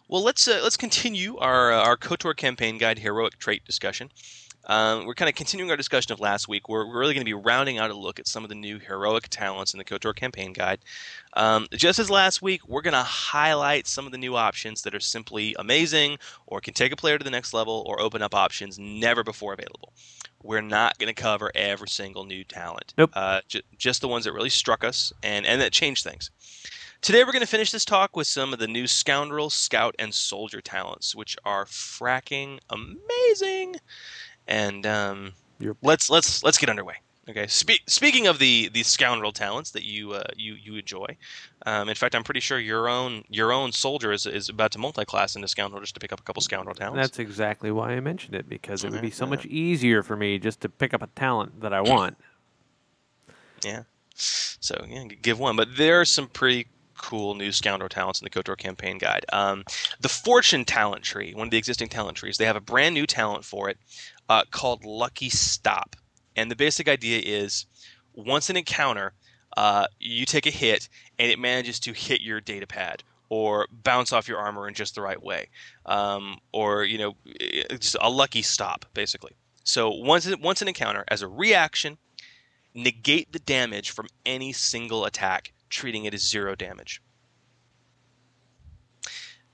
[0.07, 4.09] Well, let's uh, let's continue our uh, our Kotor campaign guide heroic trait discussion.
[4.65, 6.69] Um, we're kind of continuing our discussion of last week.
[6.69, 8.79] We're, we're really going to be rounding out a look at some of the new
[8.79, 10.79] heroic talents in the KOTOR campaign guide.
[11.33, 14.93] Um, just as last week, we're going to highlight some of the new options that
[14.93, 18.35] are simply amazing or can take a player to the next level or open up
[18.35, 19.93] options never before available.
[20.43, 22.93] We're not going to cover every single new talent.
[22.97, 23.11] Nope.
[23.13, 26.31] Uh, ju- just the ones that really struck us and, and that changed things.
[27.01, 30.13] Today we're going to finish this talk with some of the new Scoundrel, Scout, and
[30.13, 33.77] Soldier talents, which are fracking amazing.
[34.51, 35.33] And um,
[35.81, 36.95] let's let's let's get underway.
[37.29, 37.47] Okay.
[37.47, 41.15] Spe- speaking of the the Scoundrel talents that you uh, you you enjoy,
[41.65, 44.77] um, in fact, I'm pretty sure your own your own soldier is, is about to
[44.77, 46.97] multi-class into Scoundrel just to pick up a couple Scoundrel talents.
[46.97, 50.37] That's exactly why I mentioned it because it would be so much easier for me
[50.37, 52.17] just to pick up a talent that I want.
[53.63, 53.83] Yeah.
[54.15, 55.55] So yeah, give one.
[55.55, 56.67] But there are some pretty
[57.01, 59.25] cool new scoundrel talents in the KOTOR campaign guide.
[59.33, 59.63] Um,
[59.99, 63.07] the Fortune talent tree, one of the existing talent trees, they have a brand new
[63.07, 63.77] talent for it
[64.31, 65.97] uh, called Lucky Stop.
[66.37, 67.65] And the basic idea is
[68.13, 69.11] once an encounter,
[69.57, 70.87] uh, you take a hit
[71.19, 74.95] and it manages to hit your data pad or bounce off your armor in just
[74.95, 75.49] the right way,
[75.85, 77.15] um, or you know,
[77.71, 79.33] just a lucky stop, basically.
[79.65, 81.97] So once once an encounter, as a reaction,
[82.73, 87.01] negate the damage from any single attack, treating it as zero damage.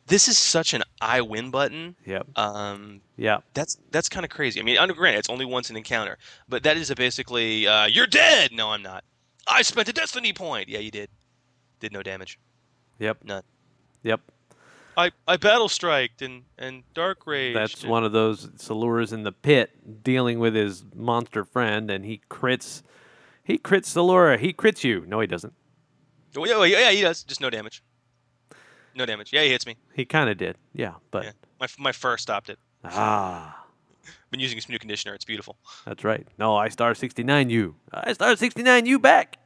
[0.08, 1.96] This is such an I win button.
[2.06, 2.28] Yep.
[2.38, 3.43] Um, Yep.
[3.54, 4.60] that's that's kind of crazy.
[4.60, 6.17] I mean, under granted, it's only once an encounter,
[6.48, 8.52] but that is a basically uh, you're dead.
[8.54, 9.04] No, I'm not.
[9.48, 10.70] I spent a destiny point.
[10.70, 11.10] Yeah, you did.
[11.80, 12.39] Did no damage.
[13.00, 13.24] Yep.
[13.24, 13.43] None.
[14.04, 14.22] Yep.
[14.98, 17.54] I I battle striked and and dark rage.
[17.54, 22.22] That's one of those Salura's in the pit dealing with his monster friend, and he
[22.30, 22.82] crits.
[23.43, 24.39] He crits Salura.
[24.39, 25.06] He crits you.
[25.08, 25.54] No, he doesn't.
[26.36, 27.24] Oh, yeah, yeah, yeah, he does.
[27.24, 27.82] Just no damage.
[28.98, 29.32] No damage.
[29.32, 29.76] Yeah, he hits me.
[29.94, 30.58] He kind of did.
[30.74, 31.32] Yeah, but Yeah.
[31.62, 32.58] My my fur stopped it.
[32.84, 33.64] ah,
[34.32, 35.14] Been using some new conditioner.
[35.14, 35.58] It's beautiful.
[35.86, 36.28] that's right.
[36.40, 37.76] No, I star sixty nine you.
[37.94, 39.38] I star sixty nine you back.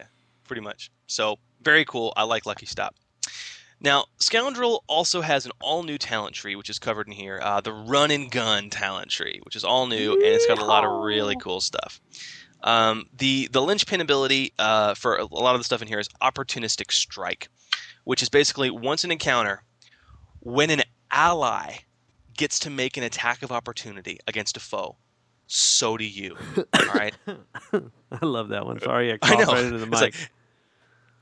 [0.00, 0.06] Yeah,
[0.48, 0.90] pretty much.
[1.06, 2.12] So very cool.
[2.16, 2.94] I like Lucky Stop.
[3.80, 7.38] Now, Scoundrel also has an all-new talent tree, which is covered in here.
[7.42, 10.64] Uh, the Run and Gun talent tree, which is all new, and it's got a
[10.64, 12.00] lot of really cool stuff.
[12.64, 16.08] Um, the the linchpin ability uh, for a lot of the stuff in here is
[16.22, 17.48] Opportunistic Strike,
[18.04, 19.62] which is basically once an encounter,
[20.40, 21.76] when an ally
[22.36, 24.96] gets to make an attack of opportunity against a foe,
[25.46, 26.36] so do you.
[26.56, 27.14] All right.
[27.72, 28.80] I love that one.
[28.80, 29.52] Sorry, I I coughed know.
[29.52, 30.00] right into the mic.
[30.00, 30.30] like-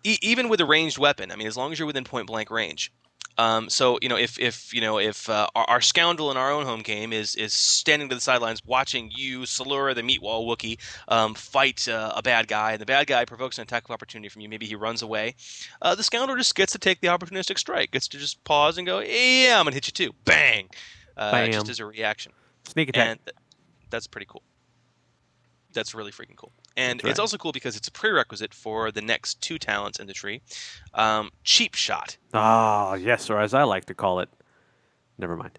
[0.04, 2.50] E- even with a ranged weapon, I mean, as long as you're within point blank
[2.50, 2.92] range.
[3.38, 6.50] Um, so you know, if if you know if uh, our, our scoundrel in our
[6.50, 10.78] own home game is is standing to the sidelines watching you, Salura, the Meatwall Wookie,
[11.08, 14.28] um, fight uh, a bad guy, and the bad guy provokes an attack of opportunity
[14.28, 14.48] from you.
[14.48, 15.34] Maybe he runs away.
[15.80, 17.90] Uh, the scoundrel just gets to take the opportunistic strike.
[17.90, 20.68] Gets to just pause and go, "Yeah, I'm gonna hit you too." Bang,
[21.16, 21.52] uh, Bam.
[21.52, 22.32] just as a reaction
[22.68, 23.08] Sneak attack.
[23.08, 23.36] and th-
[23.90, 24.42] that's pretty cool.
[25.72, 26.52] That's really freaking cool.
[26.76, 30.06] And That's it's also cool because it's a prerequisite for the next two talents in
[30.06, 30.40] the tree.
[30.94, 32.16] Um, cheap shot.
[32.32, 34.28] Ah, yes, or as I like to call it.
[35.18, 35.58] Never mind.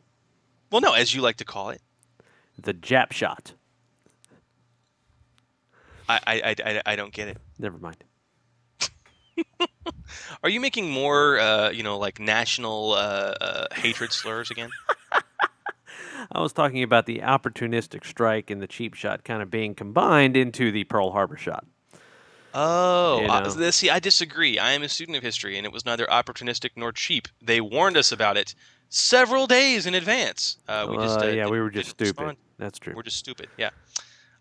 [0.71, 1.81] Well, no, as you like to call it.
[2.57, 3.53] The Jap shot.
[6.09, 7.37] I, I, I, I, I don't get it.
[7.59, 8.03] Never mind.
[10.43, 14.69] Are you making more, uh, you know, like national uh, uh, hatred slurs again?
[16.31, 20.35] I was talking about the opportunistic strike and the cheap shot kind of being combined
[20.37, 21.65] into the Pearl Harbor shot.
[22.53, 23.55] Oh, You uh, know.
[23.55, 24.59] th- see, I disagree.
[24.59, 27.27] I am a student of history, and it was neither opportunistic nor cheap.
[27.41, 28.53] They warned us about it
[28.89, 30.57] several days in advance.
[30.67, 32.09] Uh, we just, Uh, uh, yeah, we were just stupid.
[32.19, 32.37] respond.
[32.59, 32.93] That's true.
[32.95, 33.49] We're just stupid.
[33.57, 33.71] Yeah.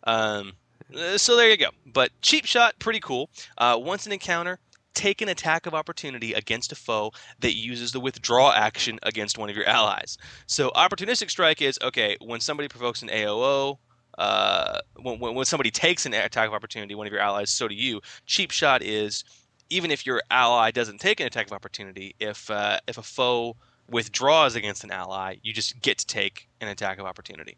[0.04, 0.52] Um,
[0.94, 1.70] uh, so there you go.
[1.86, 3.30] But cheap shot, pretty cool.
[3.56, 4.58] Uh, once an encounter,
[4.94, 9.50] take an attack of opportunity against a foe that uses the withdraw action against one
[9.50, 10.18] of your allies.
[10.46, 13.78] So opportunistic strike is okay when somebody provokes an AOO.
[14.18, 17.74] Uh, when, when, somebody takes an attack of opportunity, one of your allies, so do
[17.74, 18.00] you.
[18.26, 19.24] Cheap shot is
[19.70, 23.56] even if your ally doesn't take an attack of opportunity, if uh, if a foe
[23.88, 27.56] withdraws against an ally, you just get to take an attack of opportunity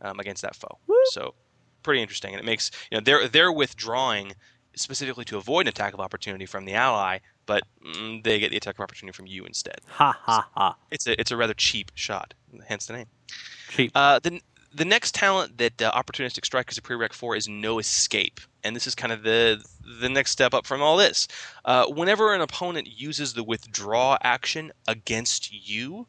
[0.00, 0.78] um, against that foe.
[1.10, 1.34] So
[1.82, 4.32] pretty interesting, and it makes you know they're they're withdrawing
[4.76, 8.56] specifically to avoid an attack of opportunity from the ally, but mm, they get the
[8.56, 9.80] attack of opportunity from you instead.
[9.88, 10.76] Ha ha ha.
[10.90, 12.34] It's a it's a rather cheap shot,
[12.66, 13.06] hence the name.
[13.70, 13.92] Cheap.
[13.94, 14.40] Uh, the
[14.74, 18.76] the next talent that uh, opportunistic strike is a prereq for is no escape, and
[18.76, 19.64] this is kind of the
[20.00, 21.26] the next step up from all this.
[21.64, 26.06] Uh, whenever an opponent uses the withdraw action against you,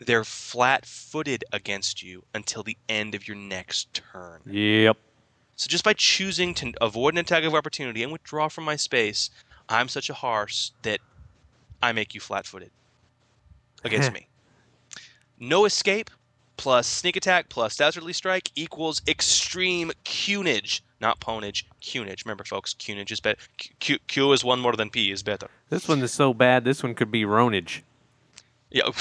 [0.00, 4.40] they're flat-footed against you until the end of your next turn.
[4.46, 4.96] Yep.
[5.58, 9.28] So just by choosing to avoid an attack of opportunity and withdraw from my space,
[9.68, 11.00] I'm such a horse that
[11.82, 12.70] I make you flat-footed
[13.84, 14.28] against me.
[15.40, 16.10] No escape.
[16.56, 22.24] plus sneak attack plus dastardly strike equals extreme cunage, not ponage, cunage.
[22.24, 23.38] Remember, folks, cunage is better.
[23.80, 25.48] Q, Q is one more than P is better.
[25.70, 26.64] This one is so bad.
[26.64, 27.80] This one could be Ronage.
[28.70, 28.82] Yeah.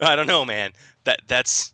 [0.00, 0.72] I don't know, man.
[1.04, 1.73] That that's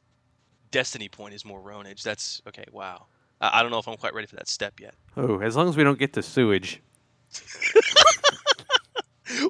[0.70, 2.02] Destiny Point is more Ronage.
[2.02, 2.64] That's okay.
[2.72, 3.06] Wow.
[3.40, 4.94] I, I don't know if I'm quite ready for that step yet.
[5.16, 6.80] Oh, as long as we don't get to sewage.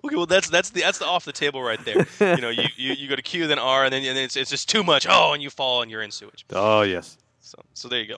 [0.05, 2.07] Okay, well that's that's the that's the off the table right there.
[2.21, 4.37] you know, you, you, you go to Q then R and then and then it's,
[4.37, 5.07] it's just too much.
[5.09, 6.45] Oh, and you fall and you're in sewage.
[6.51, 7.16] Oh yes.
[7.41, 8.16] So so there you go.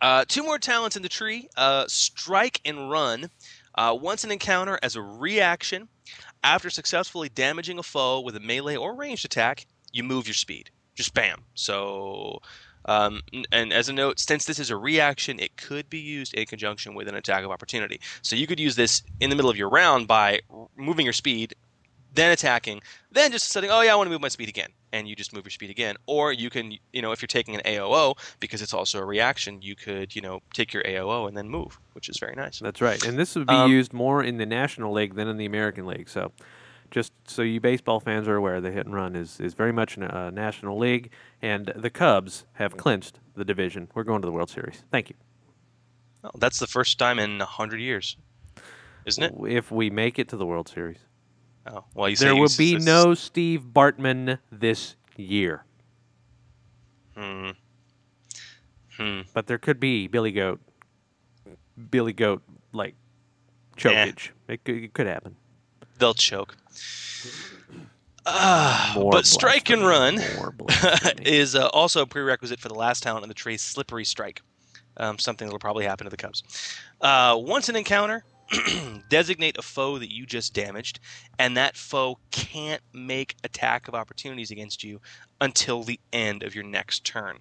[0.00, 3.30] Uh, two more talents in the tree: uh, strike and run.
[3.76, 5.88] Uh, once an encounter as a reaction,
[6.42, 10.70] after successfully damaging a foe with a melee or ranged attack, you move your speed.
[10.94, 11.42] Just bam.
[11.54, 12.40] So,
[12.86, 16.46] um, and as a note, since this is a reaction, it could be used in
[16.46, 18.00] conjunction with an attack of opportunity.
[18.22, 20.40] So you could use this in the middle of your round by
[20.76, 21.54] moving your speed,
[22.12, 22.80] then attacking,
[23.10, 25.32] then just setting, oh yeah, I want to move my speed again, and you just
[25.32, 25.96] move your speed again.
[26.06, 29.62] Or you can, you know, if you're taking an AOO because it's also a reaction,
[29.62, 32.60] you could, you know, take your AOO and then move, which is very nice.
[32.60, 33.04] That's right.
[33.04, 35.86] And this would be Um, used more in the National League than in the American
[35.86, 36.08] League.
[36.08, 36.30] So,
[36.94, 39.96] just so you baseball fans are aware, the hit and run is, is very much
[39.96, 41.10] in a National League,
[41.42, 43.88] and the Cubs have clinched the division.
[43.94, 44.84] We're going to the World Series.
[44.92, 45.16] Thank you.
[46.22, 48.16] Well, that's the first time in a hundred years,
[49.06, 49.34] isn't it?
[49.50, 50.98] If we make it to the World Series,
[51.66, 55.64] Oh, well, you there will be no Steve Bartman this year,
[57.16, 57.50] Hmm.
[58.96, 59.20] Hmm.
[59.32, 60.60] but there could be Billy Goat,
[61.90, 62.42] Billy Goat
[62.72, 62.94] like
[63.76, 63.80] Eh.
[63.80, 64.30] chokage.
[64.46, 65.34] It, could, it could happen.
[65.98, 66.56] They'll choke.
[68.94, 71.26] More but strike and run blasphemy, more blasphemy.
[71.26, 74.40] is uh, also a prerequisite for the last talent in the tree, slippery strike.
[74.96, 76.44] Um, something that will probably happen to the Cubs.
[77.00, 78.24] Uh, once an encounter,
[79.10, 81.00] designate a foe that you just damaged,
[81.38, 85.00] and that foe can't make attack of opportunities against you
[85.40, 87.38] until the end of your next turn.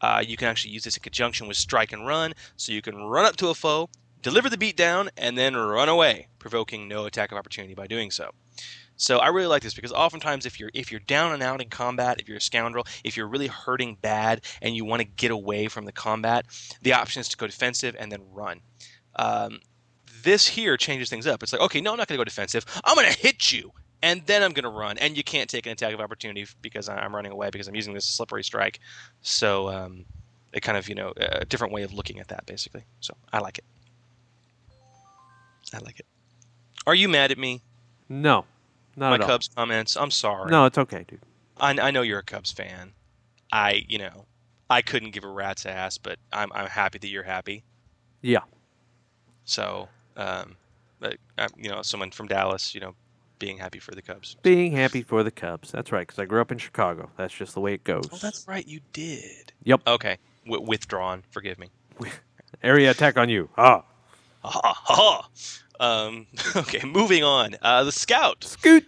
[0.00, 2.96] Uh, you can actually use this in conjunction with strike and run, so you can
[2.96, 3.88] run up to a foe,
[4.26, 8.32] deliver the beatdown, and then run away, provoking no attack of opportunity by doing so.
[8.96, 11.68] So I really like this because oftentimes if you're if you're down and out in
[11.68, 15.30] combat, if you're a scoundrel, if you're really hurting bad and you want to get
[15.30, 16.44] away from the combat,
[16.82, 18.62] the option is to go defensive and then run.
[19.14, 19.60] Um,
[20.24, 21.44] this here changes things up.
[21.44, 22.64] It's like, okay, no, I'm not going to go defensive.
[22.84, 23.70] I'm going to hit you,
[24.02, 26.88] and then I'm going to run, and you can't take an attack of opportunity because
[26.88, 28.80] I'm running away because I'm using this slippery strike.
[29.20, 30.04] So um,
[30.52, 32.82] it kind of you know a different way of looking at that basically.
[32.98, 33.64] So I like it.
[35.74, 36.06] I like it.
[36.86, 37.62] Are you mad at me?
[38.08, 38.44] no,
[38.96, 39.26] not My at all.
[39.26, 39.96] My Cubs comments.
[39.96, 40.50] I'm sorry.
[40.50, 41.20] No, it's okay, dude.
[41.58, 42.92] I, I know you're a Cubs fan.
[43.52, 44.26] I, you know,
[44.70, 47.64] I couldn't give a rat's ass, but I'm, I'm happy that you're happy.
[48.22, 48.40] Yeah.
[49.44, 50.56] So, um,
[51.00, 52.94] but, uh, you know, someone from Dallas, you know,
[53.38, 54.36] being happy for the Cubs.
[54.42, 55.70] Being happy for the Cubs.
[55.70, 57.10] That's right, because I grew up in Chicago.
[57.16, 58.08] That's just the way it goes.
[58.12, 59.52] Oh, that's right, you did.
[59.64, 59.82] Yep.
[59.86, 61.22] Okay, w- withdrawn.
[61.30, 61.68] Forgive me.
[62.62, 63.48] Area attack on you.
[63.58, 63.84] Ah.
[64.46, 65.28] Ha ha ha.
[65.80, 66.26] Um,
[66.56, 67.56] okay, moving on.
[67.60, 68.44] Uh, the Scout.
[68.44, 68.86] Scoot.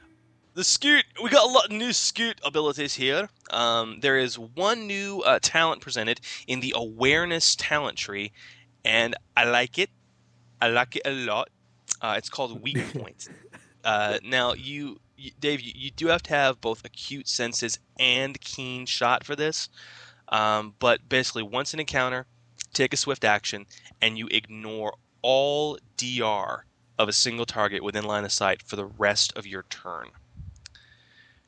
[0.55, 1.05] The Scoot.
[1.23, 3.29] We got a lot of new Scoot abilities here.
[3.51, 8.33] Um, there is one new uh, talent presented in the Awareness talent tree,
[8.85, 9.91] and I like it.
[10.61, 11.51] I like it a lot.
[12.01, 13.29] Uh, it's called Weak Point.
[13.85, 18.41] uh, now, you, you Dave, you, you do have to have both acute senses and
[18.41, 19.69] keen shot for this.
[20.29, 22.27] Um, but basically, once an encounter,
[22.73, 23.67] take a swift action,
[24.01, 26.65] and you ignore all DR
[26.99, 30.09] of a single target within line of sight for the rest of your turn.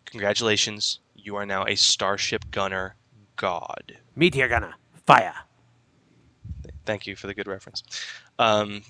[0.04, 2.96] Congratulations, you are now a Starship Gunner
[3.36, 3.98] God.
[4.16, 4.74] Meteor gunner.
[5.06, 5.34] Fire.
[6.84, 7.82] Thank you for the good reference.
[8.38, 8.82] Um,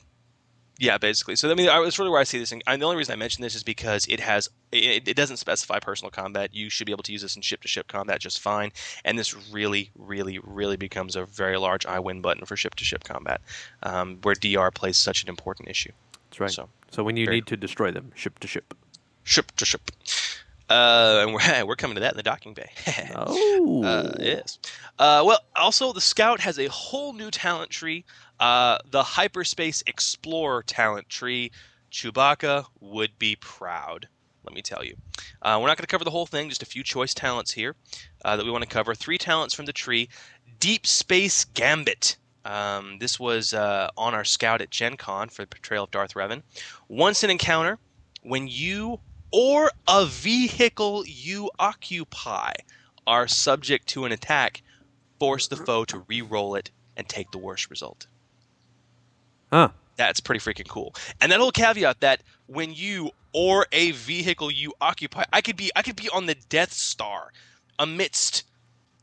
[0.81, 1.37] yeah, basically.
[1.37, 2.51] So I mean, I- it's really where I see this.
[2.53, 5.79] And the only reason I mention this is because it has it, it doesn't specify
[5.79, 6.55] personal combat.
[6.55, 8.73] You should be able to use this in ship to ship combat just fine.
[9.05, 12.85] And this really, really, really becomes a very large I win button for ship to
[12.85, 13.41] ship combat,
[13.83, 15.93] um, where DR plays such an important issue.
[16.31, 16.51] That's right.
[16.51, 18.75] So, So when you need to destroy them, ship to ship.
[19.23, 19.91] ship to ship.
[20.71, 22.71] Uh, and we're, we're coming to that in the docking bay.
[23.15, 23.83] Oh.
[23.83, 24.59] Uh, yes.
[24.99, 28.05] Uh, well, also the Scout has a whole new talent tree.
[28.41, 31.53] Uh, the Hyperspace Explorer talent tree.
[31.93, 34.09] Chewbacca would be proud.
[34.45, 34.97] Let me tell you.
[35.43, 36.49] Uh, we're not going to cover the whole thing.
[36.49, 37.77] Just a few choice talents here
[38.25, 38.95] uh, that we want to cover.
[38.95, 40.09] Three talents from the tree.
[40.59, 42.17] Deep Space Gambit.
[42.45, 46.15] Um, this was uh, on our Scout at Gen Con for the Betrayal of Darth
[46.15, 46.43] Revan.
[46.89, 47.79] Once an encounter,
[48.23, 52.53] when you or a vehicle you occupy
[53.07, 54.63] are subject to an attack,
[55.19, 58.07] force the foe to re-roll it and take the worst result.
[59.53, 59.69] Huh.
[59.97, 60.95] That's pretty freaking cool.
[61.21, 65.71] And that little caveat that when you or a vehicle you occupy, I could be
[65.77, 67.31] I could be on the Death Star
[67.79, 68.45] amidst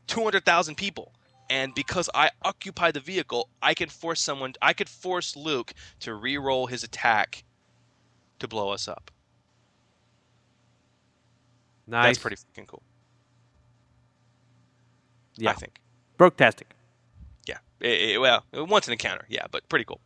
[0.08, 1.12] 200,000 people.
[1.50, 6.14] And because I occupy the vehicle, I can force someone I could force Luke to
[6.14, 7.44] re-roll his attack
[8.38, 9.10] to blow us up.
[11.86, 12.04] Nice.
[12.04, 12.82] That's pretty freaking cool.
[15.36, 15.50] Yeah.
[15.50, 15.80] I think.
[16.18, 16.66] Broke-tastic.
[16.70, 16.77] Yeah.
[17.82, 20.00] Eh, eh, well, once an encounter, yeah, but pretty cool.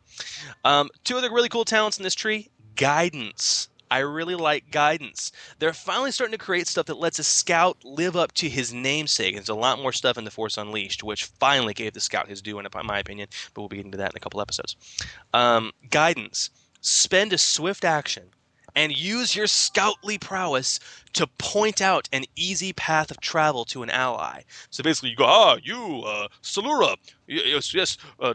[0.65, 3.69] Um, two other really cool talents in this tree guidance.
[3.91, 5.33] I really like guidance.
[5.59, 9.35] They're finally starting to create stuff that lets a scout live up to his namesake.
[9.35, 12.41] There's a lot more stuff in The Force Unleashed, which finally gave the scout his
[12.41, 14.77] due, in my opinion, but we'll be getting to that in a couple episodes.
[15.35, 16.49] Um, guidance.
[16.81, 18.31] Spend a swift action
[18.75, 20.81] and use your scoutly prowess
[21.13, 24.43] to point out an easy path of travel to an ally.
[24.71, 26.97] So basically, you go, ah, you, uh, Salura,
[27.27, 28.35] yes, yes, uh,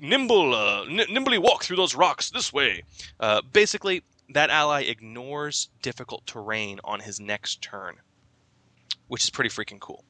[0.00, 2.82] nimble, uh, n- nimbly walk through those rocks this way.
[3.18, 7.96] Uh, basically, that ally ignores difficult terrain on his next turn,
[9.08, 10.04] which is pretty freaking cool.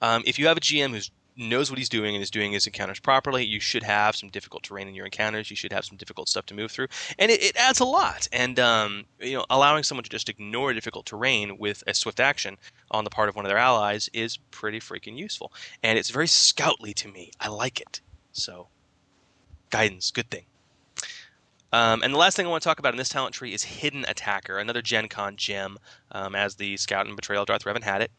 [0.00, 2.66] Um, if you have a GM who's knows what he's doing and is doing his
[2.66, 5.50] encounters properly, you should have some difficult terrain in your encounters.
[5.50, 8.28] You should have some difficult stuff to move through, and it, it adds a lot.
[8.32, 12.56] And um, you know, allowing someone to just ignore difficult terrain with a swift action
[12.90, 15.52] on the part of one of their allies is pretty freaking useful.
[15.82, 17.30] And it's very scoutly to me.
[17.40, 18.00] I like it.
[18.32, 18.68] So,
[19.70, 20.44] guidance, good thing.
[21.72, 23.64] Um, and the last thing I want to talk about in this talent tree is
[23.64, 25.78] Hidden Attacker, another Gen Con gem,
[26.12, 28.10] um, as the Scout and Betrayal of Darth Revan had it.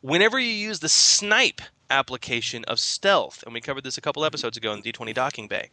[0.00, 4.56] Whenever you use the Snipe application of stealth, and we covered this a couple episodes
[4.56, 5.70] ago in the D20 Docking Bay,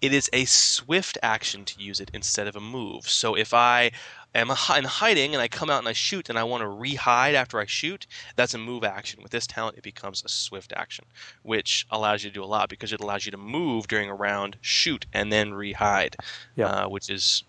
[0.00, 3.08] it is a swift action to use it instead of a move.
[3.08, 3.90] So if I
[4.34, 7.34] am in hiding and I come out and I shoot and I want to re-hide
[7.34, 9.22] after I shoot, that's a move action.
[9.22, 11.04] With this talent, it becomes a swift action,
[11.42, 14.14] which allows you to do a lot because it allows you to move during a
[14.14, 16.16] round, shoot, and then re-hide,
[16.56, 16.66] Yeah.
[16.66, 17.44] uh, which is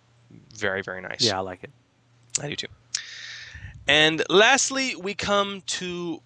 [0.53, 1.21] very very nice.
[1.21, 1.71] Yeah, I like it.
[2.41, 2.67] I do too.
[3.87, 6.21] And lastly, we come to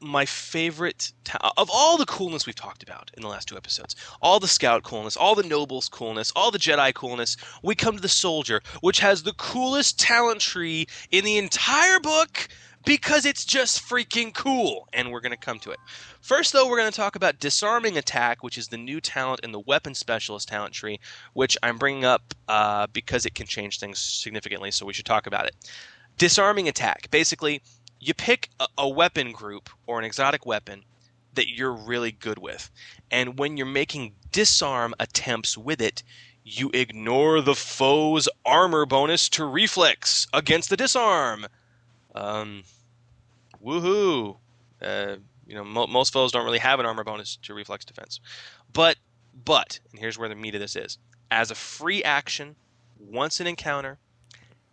[0.00, 3.96] my favorite ta- of all the coolness we've talked about in the last two episodes.
[4.20, 7.36] All the scout coolness, all the nobles coolness, all the Jedi coolness.
[7.62, 12.48] We come to the soldier, which has the coolest talent tree in the entire book
[12.84, 15.78] because it's just freaking cool, and we're going to come to it.
[16.20, 19.52] First, though, we're going to talk about disarming attack, which is the new talent in
[19.52, 20.98] the weapon specialist talent tree,
[21.34, 24.70] which I'm bringing up uh, because it can change things significantly.
[24.70, 25.54] So we should talk about it.
[26.16, 27.10] Disarming attack.
[27.10, 27.62] Basically,
[28.00, 30.84] you pick a, a weapon group or an exotic weapon
[31.34, 32.70] that you're really good with.
[33.10, 36.02] And when you're making disarm attempts with it,
[36.44, 41.46] you ignore the foe's armor bonus to reflex against the disarm.
[42.14, 42.62] Um,
[43.64, 44.38] woohoo!
[44.80, 48.20] Uh, you know, mo- most foes don't really have an armor bonus to reflex defense.
[48.72, 48.96] But,
[49.44, 50.98] but, and here's where the meat of this is:
[51.30, 52.56] as a free action,
[52.98, 53.98] once an encounter,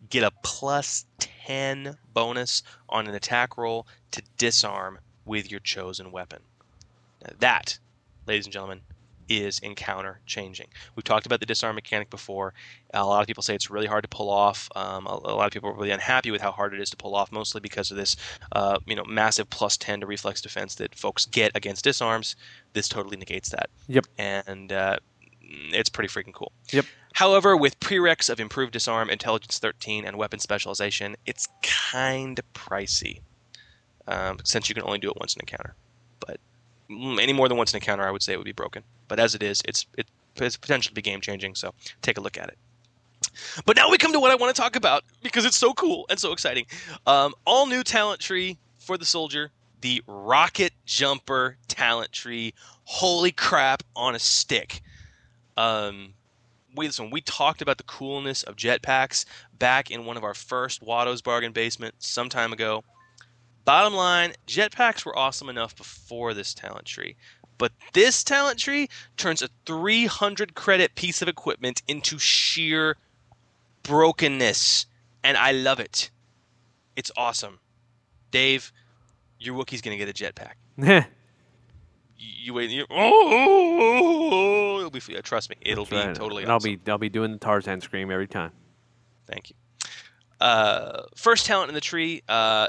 [0.10, 6.42] get a plus 10 bonus on an attack roll to disarm with your chosen weapon.
[7.22, 7.78] Now that,
[8.28, 8.82] ladies and gentlemen,
[9.28, 10.68] is encounter changing.
[10.96, 12.54] We've talked about the disarm mechanic before.
[12.94, 14.70] A lot of people say it's really hard to pull off.
[14.76, 16.98] Um, a, a lot of people are really unhappy with how hard it is to
[16.98, 18.16] pull off, mostly because of this,
[18.52, 22.36] uh, you know, massive plus 10 to reflex defense that folks get against disarms.
[22.74, 23.70] This totally negates that.
[23.88, 24.06] Yep.
[24.18, 24.98] And uh,
[25.42, 26.52] it's pretty freaking cool.
[26.72, 26.86] Yep.
[27.16, 33.22] However, with prereqs of improved disarm, intelligence 13, and weapon specialization, it's kind of pricey.
[34.06, 35.76] Um, since you can only do it once in encounter.
[36.20, 36.42] But
[36.90, 38.84] any more than once in encounter, I would say it would be broken.
[39.08, 41.56] But as it is, it's it, it's potentially be game changing.
[41.56, 42.58] So take a look at it.
[43.66, 46.06] But now we come to what I want to talk about because it's so cool
[46.10, 46.66] and so exciting.
[47.08, 52.54] Um, all new talent tree for the soldier, the rocket jumper talent tree.
[52.84, 54.82] Holy crap on a stick!
[55.56, 56.14] Um,
[56.76, 59.26] listen, we talked about the coolness of jetpacks
[59.58, 62.84] back in one of our first Watto's bargain basement some time ago.
[63.64, 67.16] Bottom line, jetpacks were awesome enough before this talent tree.
[67.58, 72.98] But this talent tree turns a 300 credit piece of equipment into sheer
[73.84, 74.86] brokenness.
[75.24, 76.12] And I love it.
[76.96, 77.60] It's awesome.
[78.32, 78.72] Dave,
[79.40, 81.06] your Wookiee's going to get a jetpack.
[82.18, 82.70] You, wait.
[82.70, 87.34] You, oh, it'll be, trust me, it'll be totally And I'll be I'll be doing
[87.34, 88.52] the Tarzan scream every time.
[89.28, 89.56] Thank you.
[90.40, 92.68] Uh, first talent in the tree uh,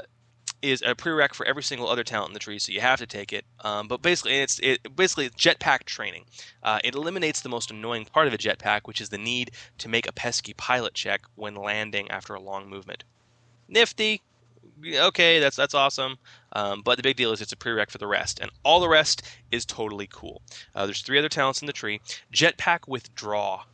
[0.61, 3.05] is a prereq for every single other talent in the tree, so you have to
[3.05, 3.45] take it.
[3.63, 6.25] Um, but basically, it's it basically jetpack training.
[6.63, 9.89] Uh, it eliminates the most annoying part of a jetpack, which is the need to
[9.89, 13.03] make a pesky pilot check when landing after a long movement.
[13.67, 14.21] Nifty.
[14.85, 16.17] Okay, that's that's awesome.
[16.57, 18.89] Um, but the big deal is it's a prereq for the rest, and all the
[18.89, 20.41] rest is totally cool.
[20.73, 22.01] Uh, there's three other talents in the tree.
[22.33, 23.65] Jetpack withdraw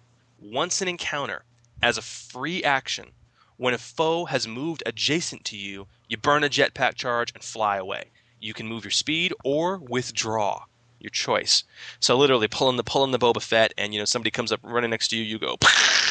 [0.41, 1.45] once an encounter
[1.81, 3.11] as a free action.
[3.55, 7.77] When a foe has moved adjacent to you, you burn a jetpack charge and fly
[7.77, 8.11] away.
[8.41, 10.65] You can move your speed or withdraw,
[10.99, 11.63] your choice.
[12.01, 14.89] So literally pulling the pulling the Boba Fett, and you know somebody comes up running
[14.89, 15.55] next to you, you go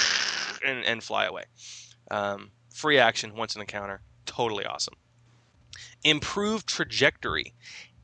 [0.66, 1.44] and, and fly away.
[2.10, 4.94] Um, free action once an encounter, totally awesome.
[6.04, 7.52] Improved trajectory.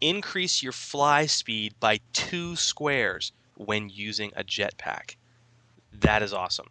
[0.00, 5.16] Increase your fly speed by two squares when using a jetpack.
[5.92, 6.68] That is awesome.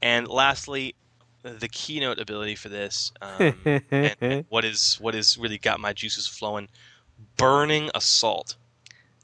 [0.00, 0.94] And lastly,
[1.42, 5.92] the keynote ability for this, um, and, and what is what is really got my
[5.92, 6.68] juices flowing,
[7.36, 8.56] burning assault.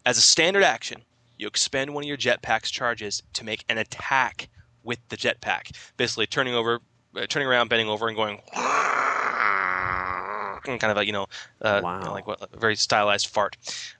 [0.05, 1.03] As a standard action,
[1.39, 4.49] you expend one of your jetpack's charges to make an attack
[4.83, 6.81] with the jetpack, basically turning over,
[7.17, 8.41] uh, turning around, bending over, and going.
[10.65, 11.27] Kind of a you know,
[11.63, 11.99] uh, Wow.
[11.99, 13.57] you know, like what, a very stylized fart.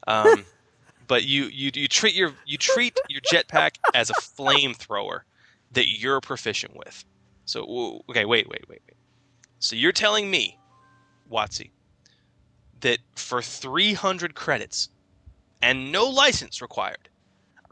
[0.07, 0.47] Um,
[1.07, 5.21] but you, you you treat your you treat your jetpack as a flamethrower
[5.71, 7.05] that you're proficient with.
[7.47, 8.97] So okay, wait, wait, wait, wait.
[9.61, 10.59] So you're telling me,
[11.31, 11.73] Watsy,
[12.81, 14.89] that for 300 credits
[15.63, 17.11] and no license required,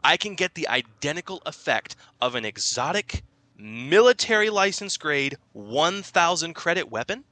[0.03, 3.23] I can get the identical effect of an exotic
[3.55, 7.25] military license grade 1000 credit weapon?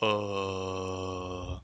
[0.00, 1.58] Uh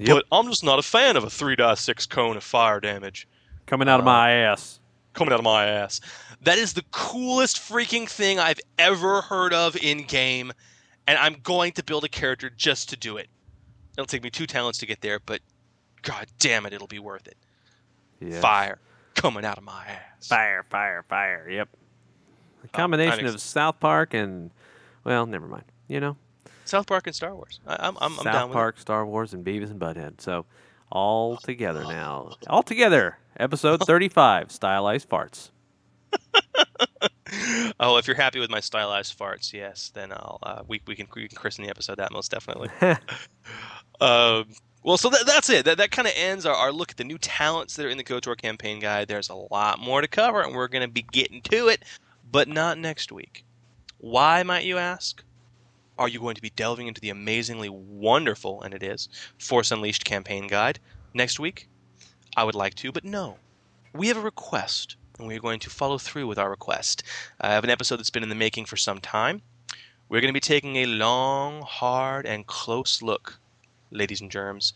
[0.00, 0.16] Yep.
[0.16, 3.26] but I'm just not a fan of a 3.6 cone of fire damage
[3.66, 4.78] Coming out of my ass.
[5.12, 6.00] coming out of my ass.
[6.42, 10.52] That is the coolest freaking thing I've ever heard of in game,
[11.08, 13.26] and I'm going to build a character just to do it.
[13.96, 15.40] It'll take me two talents to get there, but
[16.02, 17.36] god damn it, it'll be worth it.
[18.20, 18.40] Yeah.
[18.40, 18.78] Fire
[19.16, 20.28] coming out of my ass.
[20.28, 21.48] Fire, fire, fire.
[21.50, 21.68] Yep.
[21.72, 24.52] A I'm combination of South Park and,
[25.02, 25.64] well, never mind.
[25.88, 26.16] You know,
[26.68, 27.60] South Park and Star Wars.
[27.66, 30.20] I, I'm, I'm, I'm down South with Park, Star Wars, and Beavis and Butthead.
[30.20, 30.46] So,
[30.90, 32.34] all together now.
[32.46, 33.18] All together.
[33.38, 35.50] Episode 35 Stylized Farts.
[37.80, 41.06] Oh, if you're happy with my stylized farts, yes, then I'll uh, we, we can
[41.14, 42.70] we can christen the episode that most definitely.
[44.00, 44.46] Um,
[44.84, 45.64] well, so that, that's it.
[45.64, 47.98] That, that kind of ends our, our look at the new talents that are in
[47.98, 49.08] the KOTOR campaign guide.
[49.08, 51.84] There's a lot more to cover, and we're going to be getting to it,
[52.30, 53.44] but not next week.
[53.98, 55.24] Why, might you ask?
[55.98, 60.04] Are you going to be delving into the amazingly wonderful, and it is, Force Unleashed
[60.04, 60.78] campaign guide
[61.12, 61.68] next week?
[62.36, 63.38] I would like to, but no.
[63.92, 67.02] We have a request, and we're going to follow through with our request.
[67.40, 69.42] I have an episode that's been in the making for some time.
[70.08, 73.40] We're going to be taking a long, hard, and close look
[73.90, 74.72] ladies and germs,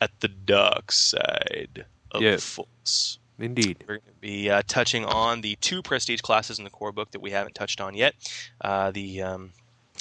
[0.00, 2.44] at the dark side of Yes.
[2.44, 3.18] the Force.
[3.38, 3.84] Indeed.
[3.86, 7.10] We're going to be uh, touching on the two prestige classes in the core book
[7.12, 8.14] that we haven't touched on yet
[8.60, 9.52] uh, the um,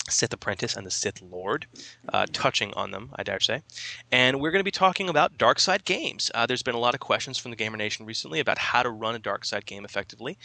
[0.09, 1.65] Sith Apprentice and the Sith Lord,
[2.11, 3.61] uh, touching on them, I dare say.
[4.11, 6.29] And we're going to be talking about dark side games.
[6.33, 8.89] Uh, there's been a lot of questions from the Gamer Nation recently about how to
[8.89, 10.37] run a dark side game effectively.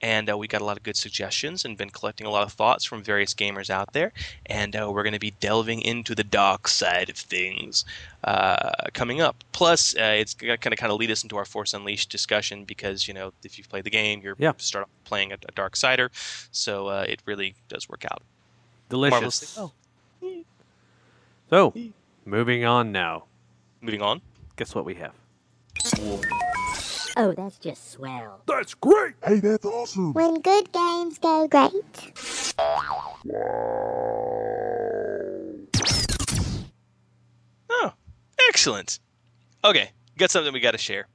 [0.00, 2.52] And uh, we got a lot of good suggestions and been collecting a lot of
[2.52, 4.12] thoughts from various gamers out there.
[4.46, 7.84] And uh, we're going to be delving into the dark side of things
[8.24, 9.44] uh, coming up.
[9.52, 13.06] Plus, uh, it's going to kind of lead us into our Force Unleashed discussion because,
[13.06, 14.52] you know, if you've played the game, you're Yeah.
[14.56, 16.10] start playing a, a dark sider.
[16.50, 18.22] So uh, it really does work out.
[18.94, 19.56] Delicious.
[19.56, 19.62] Marvelously
[20.22, 20.44] well.
[21.50, 21.72] Oh.
[21.72, 21.74] So,
[22.24, 23.24] moving on now.
[23.80, 24.20] Moving on.
[24.54, 25.14] Guess what we have?
[27.16, 28.40] Oh, that's just swell.
[28.46, 29.14] That's great!
[29.26, 30.12] Hey, that's awesome!
[30.12, 31.72] When good games go great.
[37.70, 37.92] Oh,
[38.48, 39.00] excellent.
[39.64, 41.08] Okay, got something we got to share.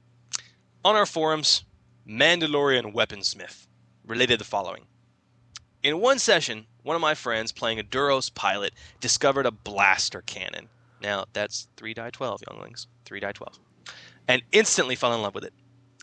[0.84, 1.64] On our forums,
[2.06, 3.68] Mandalorian Weaponsmith
[4.06, 4.82] related the following.
[5.82, 10.68] In one session, one of my friends playing a Duros pilot discovered a blaster cannon.
[11.02, 12.86] Now, that's 3 die 12, younglings.
[13.06, 13.58] 3 die 12.
[14.28, 15.54] And instantly fell in love with it.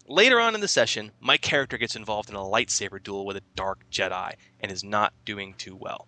[0.07, 3.43] Later on in the session, my character gets involved in a lightsaber duel with a
[3.55, 6.07] Dark Jedi and is not doing too well.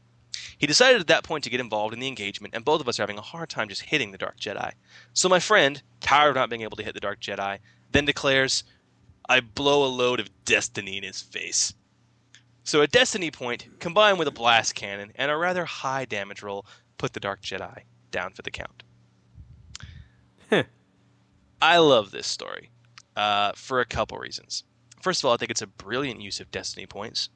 [0.58, 2.98] He decided at that point to get involved in the engagement, and both of us
[2.98, 4.72] are having a hard time just hitting the Dark Jedi.
[5.14, 7.60] So my friend, tired of not being able to hit the Dark Jedi,
[7.92, 8.64] then declares,
[9.28, 11.74] I blow a load of destiny in his face.
[12.70, 16.68] So a destiny point, combined with a blast cannon and a rather high damage roll,
[17.00, 18.84] put the Dark Jedi down for the count.
[20.52, 20.66] Heh.
[21.60, 22.70] I love this story
[23.16, 24.66] uh, for a couple reasons.
[25.02, 27.30] First of all, I think it's a brilliant use of destiny points.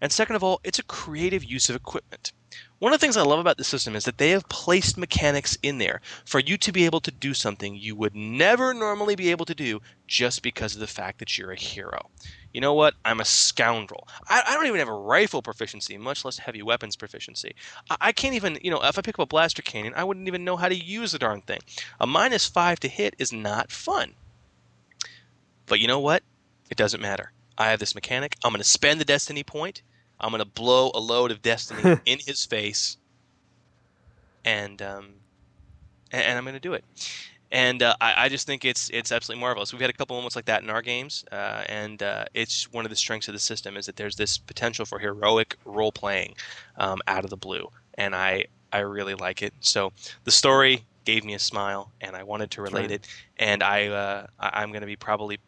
[0.00, 2.32] And second of all, it's a creative use of equipment.
[2.80, 5.56] One of the things I love about the system is that they have placed mechanics
[5.62, 9.30] in there for you to be able to do something you would never normally be
[9.30, 12.10] able to do just because of the fact that you're a hero.
[12.54, 12.94] You know what?
[13.04, 14.06] I'm a scoundrel.
[14.28, 17.56] I, I don't even have a rifle proficiency, much less heavy weapons proficiency.
[17.90, 20.28] I, I can't even, you know, if I pick up a blaster cannon, I wouldn't
[20.28, 21.58] even know how to use the darn thing.
[22.00, 24.14] A minus five to hit is not fun.
[25.66, 26.22] But you know what?
[26.70, 27.32] It doesn't matter.
[27.58, 28.36] I have this mechanic.
[28.44, 29.82] I'm going to spend the destiny point.
[30.20, 32.98] I'm going to blow a load of destiny in his face,
[34.44, 35.14] and um,
[36.12, 36.84] and, and I'm going to do it.
[37.54, 39.72] And uh, I, I just think it's it's absolutely marvelous.
[39.72, 42.84] We've had a couple moments like that in our games, uh, and uh, it's one
[42.84, 46.34] of the strengths of the system is that there's this potential for heroic role playing
[46.78, 49.54] um, out of the blue, and I I really like it.
[49.60, 49.92] So
[50.24, 53.06] the story gave me a smile, and I wanted to relate it.
[53.38, 55.38] And I uh, I'm going to be probably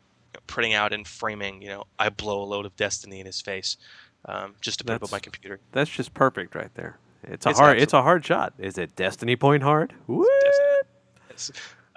[0.46, 1.60] putting out and framing.
[1.60, 3.78] You know, I blow a load of destiny in his face,
[4.26, 5.58] um, just to put up on my computer.
[5.72, 6.98] That's just perfect right there.
[7.24, 7.80] It's a It's hard.
[7.80, 8.54] It's a hard shot.
[8.60, 9.92] Is it Destiny Point hard?
[10.06, 10.28] What?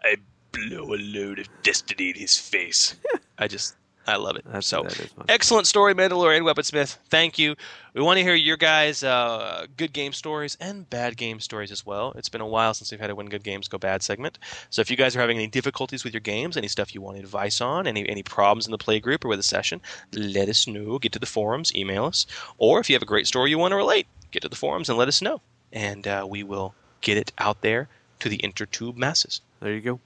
[0.03, 0.17] I
[0.51, 2.95] blow a load of destiny in his face.
[3.37, 3.75] I just
[4.07, 4.45] I love it.
[4.45, 5.25] That's- so that is fun.
[5.29, 6.95] excellent story, Mandalorian Weaponsmith.
[7.09, 7.55] Thank you.
[7.93, 11.85] We want to hear your guys' uh, good game stories and bad game stories as
[11.85, 12.13] well.
[12.15, 14.39] It's been a while since we've had a When Good Games Go Bad segment.
[14.71, 17.19] So if you guys are having any difficulties with your games, any stuff you want
[17.19, 19.79] advice on, any any problems in the play group or with a session,
[20.13, 20.97] let us know.
[20.97, 22.25] Get to the forums, email us,
[22.57, 24.89] or if you have a great story you want to relate, get to the forums
[24.89, 25.39] and let us know,
[25.71, 27.87] and uh, we will get it out there
[28.21, 29.41] to the intertube masses.
[29.61, 29.99] There you go.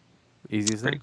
[0.50, 0.96] Easy as that.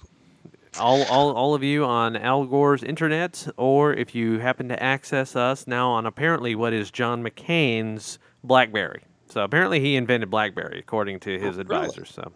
[0.78, 5.34] All, all, all of you on Al Gore's internet, or if you happen to access
[5.34, 9.02] us now on apparently what is John McCain's BlackBerry.
[9.28, 11.60] So apparently he invented BlackBerry, according to his Oh, really?
[11.60, 12.10] advisors.
[12.10, 12.32] So,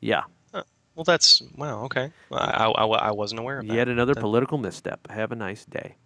[0.00, 0.22] yeah,
[0.52, 1.84] Well, that's wow.
[1.84, 3.74] Okay, Well, I, I, I wasn't aware of that.
[3.74, 5.10] yet another That- political misstep.
[5.10, 5.96] Have a nice day.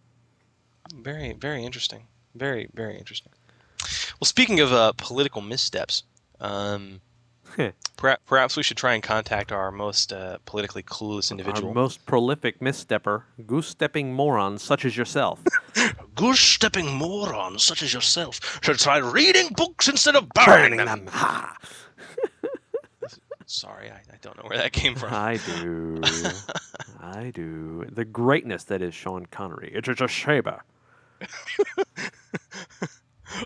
[0.95, 2.07] Very, very interesting.
[2.35, 3.33] Very, very interesting.
[4.21, 6.03] Well, speaking of uh, political missteps,
[6.41, 7.01] um,
[7.97, 11.69] perhaps, perhaps we should try and contact our most uh, politically clueless individual.
[11.69, 15.43] Our most prolific misstepper, goose stepping moron such as yourself.
[16.15, 21.07] goose stepping moron such as yourself should try reading books instead of burning them.
[21.09, 21.57] Ha!
[23.47, 25.13] Sorry, I, I don't know where that came from.
[25.13, 26.01] I do.
[27.01, 27.85] I do.
[27.91, 29.71] The greatness that is Sean Connery.
[29.75, 30.61] It's a shaber.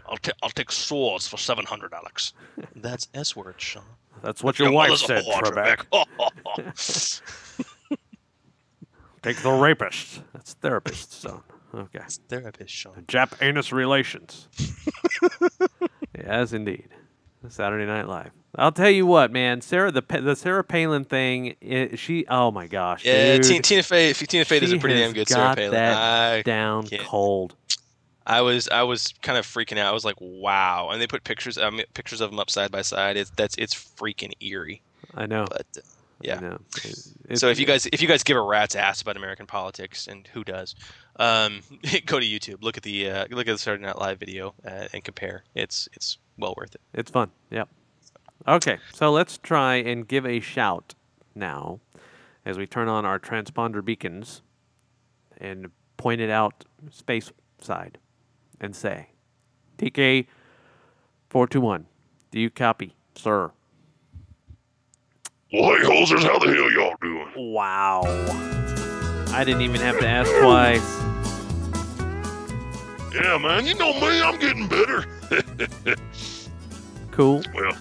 [0.08, 2.32] I'll, ta- I'll take swords for seven hundred, Alex.
[2.76, 3.82] That's S word, Sean.
[4.22, 5.84] That's what your wife said, Trebek.
[9.22, 10.22] Take the rapist.
[10.32, 11.40] That's therapist, son.
[11.74, 12.00] Okay.
[12.28, 13.04] Therapist, Sean.
[13.08, 14.48] Jap anus relations.
[16.16, 16.88] yes, indeed.
[17.48, 18.30] Saturday Night Live.
[18.56, 19.60] I'll tell you what, man.
[19.60, 21.54] Sarah, the the Sarah Palin thing.
[21.62, 22.26] i she.
[22.28, 23.44] Oh my gosh, Yeah, dude.
[23.44, 24.12] Tina, Tina Fey.
[24.12, 25.70] Tina Fey does She a pretty damn good Sarah got Palin.
[25.72, 27.54] that I, down can't- cold.
[28.28, 29.88] I was I was kind of freaking out.
[29.88, 30.90] I was like, wow.
[30.90, 33.16] And they put pictures mean, pictures of them up side by side.
[33.16, 34.82] It's that's it's freaking eerie.
[35.14, 35.46] I know.
[35.50, 36.40] But uh, I yeah.
[36.40, 36.58] know.
[37.34, 40.26] So if you guys if you guys give a rat's ass about American politics and
[40.28, 40.74] who does,
[41.16, 41.60] um,
[42.06, 42.62] go to YouTube.
[42.62, 45.44] Look at the uh, look at the Saturday Night Live video uh, and compare.
[45.54, 46.82] It's it's well worth it.
[46.92, 47.30] It's fun.
[47.50, 47.70] Yep.
[48.46, 50.94] Okay, so let's try and give a shout
[51.34, 51.80] now
[52.44, 54.42] as we turn on our transponder beacons
[55.38, 57.98] and point it out space side
[58.60, 59.08] and say,
[59.78, 60.26] TK
[61.30, 61.86] 421,
[62.30, 63.52] do you copy, sir?
[65.52, 67.52] Well, hey, hosers, how the hell y'all doing?
[67.52, 68.02] Wow.
[69.30, 70.98] I didn't even have to ask twice.
[73.14, 75.04] Yeah, man, you know me, I'm getting better.
[77.18, 77.42] Cool.
[77.52, 77.76] well,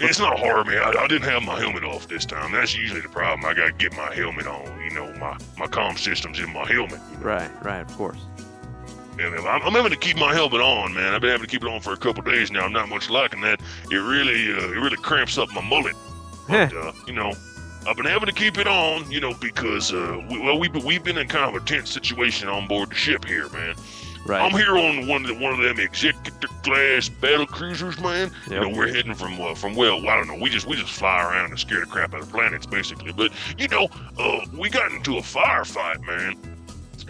[0.00, 0.82] it's not hard, man.
[0.82, 2.52] I, I didn't have my helmet off this time.
[2.52, 3.42] That's usually the problem.
[3.46, 4.84] I gotta get my helmet on.
[4.84, 7.00] You know, my my comm system's in my helmet.
[7.10, 7.24] You know?
[7.24, 8.18] Right, right, of course.
[9.18, 11.14] And I'm, I'm having to keep my helmet on, man.
[11.14, 12.60] I've been having to keep it on for a couple days now.
[12.60, 13.60] I'm not much liking that.
[13.90, 15.96] It really, uh, it really cramps up my mullet.
[16.48, 17.32] But uh, you know,
[17.86, 20.84] I've been having to keep it on, you know, because uh, we, well, we've been,
[20.84, 23.74] we've been in kind of a tense situation on board the ship here, man.
[24.24, 24.40] Right.
[24.40, 28.30] I'm here on one of the, one of them executive class battle cruisers, man.
[28.48, 30.38] You know, we're heading from uh, from well, I don't know.
[30.40, 33.12] We just we just fly around and scare the crap out of planets, basically.
[33.12, 33.88] But you know,
[34.18, 36.36] uh, we got into a firefight, man.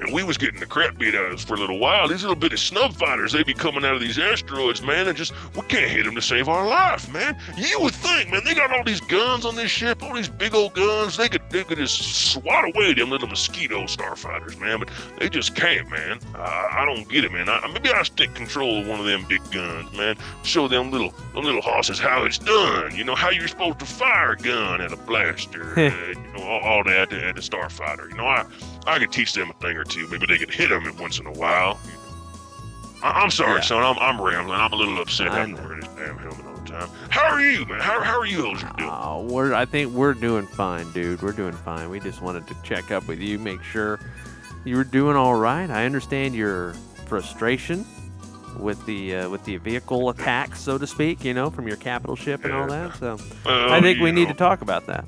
[0.01, 2.09] And we was getting the crap beat out of us for a little while.
[2.09, 5.33] These little bitty snub fighters, they be coming out of these asteroids, man, and just
[5.55, 7.39] we can't hit them to save our life, man.
[7.57, 10.55] You would think, man, they got all these guns on this ship, all these big
[10.55, 11.17] old guns.
[11.17, 15.55] They could they could just swat away them little mosquito starfighters, man, but they just
[15.55, 16.19] can't, man.
[16.35, 17.49] I, I don't get it, man.
[17.49, 20.17] I, maybe I stick control of one of them big guns, man.
[20.43, 22.95] Show them little them little horses how it's done.
[22.95, 26.45] You know how you're supposed to fire a gun at a blaster, uh, you know
[26.45, 28.11] all, all that at a starfighter.
[28.11, 28.47] You know I.
[28.87, 30.07] I could teach them a thing or two.
[30.09, 31.79] Maybe they could hit them once in a while.
[33.03, 33.61] I- I'm sorry, Yeah.
[33.63, 33.83] son.
[33.83, 34.59] I'm, I'm rambling.
[34.61, 35.63] I'm a little upset I having know.
[35.63, 36.89] to wear this damn helmet all the time.
[37.11, 37.81] How are you, man?
[37.81, 38.57] How, how are you, doing?
[38.79, 41.21] Uh, we're, I think we're doing fine, dude.
[41.23, 41.91] We're doing fine.
[41.91, 43.99] We just wanted to check up with you, make sure
[44.65, 45.69] you were doing all right.
[45.71, 46.75] I understand your
[47.07, 47.85] frustration
[48.59, 51.25] with the uh, with the vehicle attacks, so to speak.
[51.25, 52.95] You know, from your capital ship and all that.
[52.99, 55.05] So Well, I think we you need to talk about that.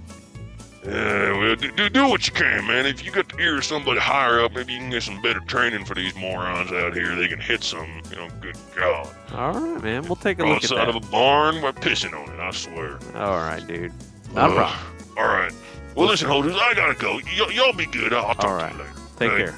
[0.87, 2.85] Yeah, well, do, do, do what you can, man.
[2.85, 5.41] If you got the ear of somebody higher up, maybe you can get some better
[5.41, 7.14] training for these morons out here.
[7.16, 9.09] They can hit some, you know, good God.
[9.32, 10.03] All right, man.
[10.05, 10.89] We'll take a look at Outside that.
[10.91, 12.99] of a barn we're pissing on it, I swear.
[13.14, 13.93] All right, dude.
[14.35, 14.57] Not a Ugh.
[14.59, 15.16] problem.
[15.16, 15.53] All right.
[15.95, 17.14] Well, listen, hosers, I gotta go.
[17.14, 18.12] Y- y'all be good.
[18.12, 18.93] I'll, I'll talk All to you later.
[19.16, 19.55] Take Hey, care.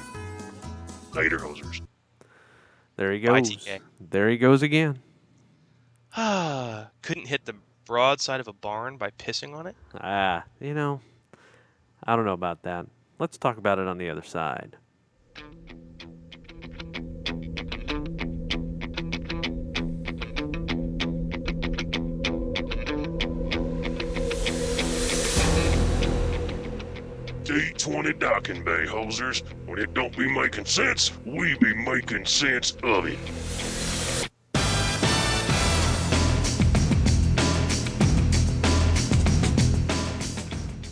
[1.13, 1.81] Later, hosers.
[2.95, 3.49] There he goes.
[3.49, 3.79] TK.
[3.99, 4.99] There he goes again.
[6.15, 7.55] Ah, couldn't hit the
[7.85, 9.75] broadside of a barn by pissing on it?
[9.99, 11.01] Ah, you know,
[12.09, 12.85] I don't know about that.
[13.19, 14.77] Let's talk about it on the other side.
[27.43, 29.43] D20 docking bay, hosers.
[29.65, 33.19] When it don't be making sense, we be making sense of it.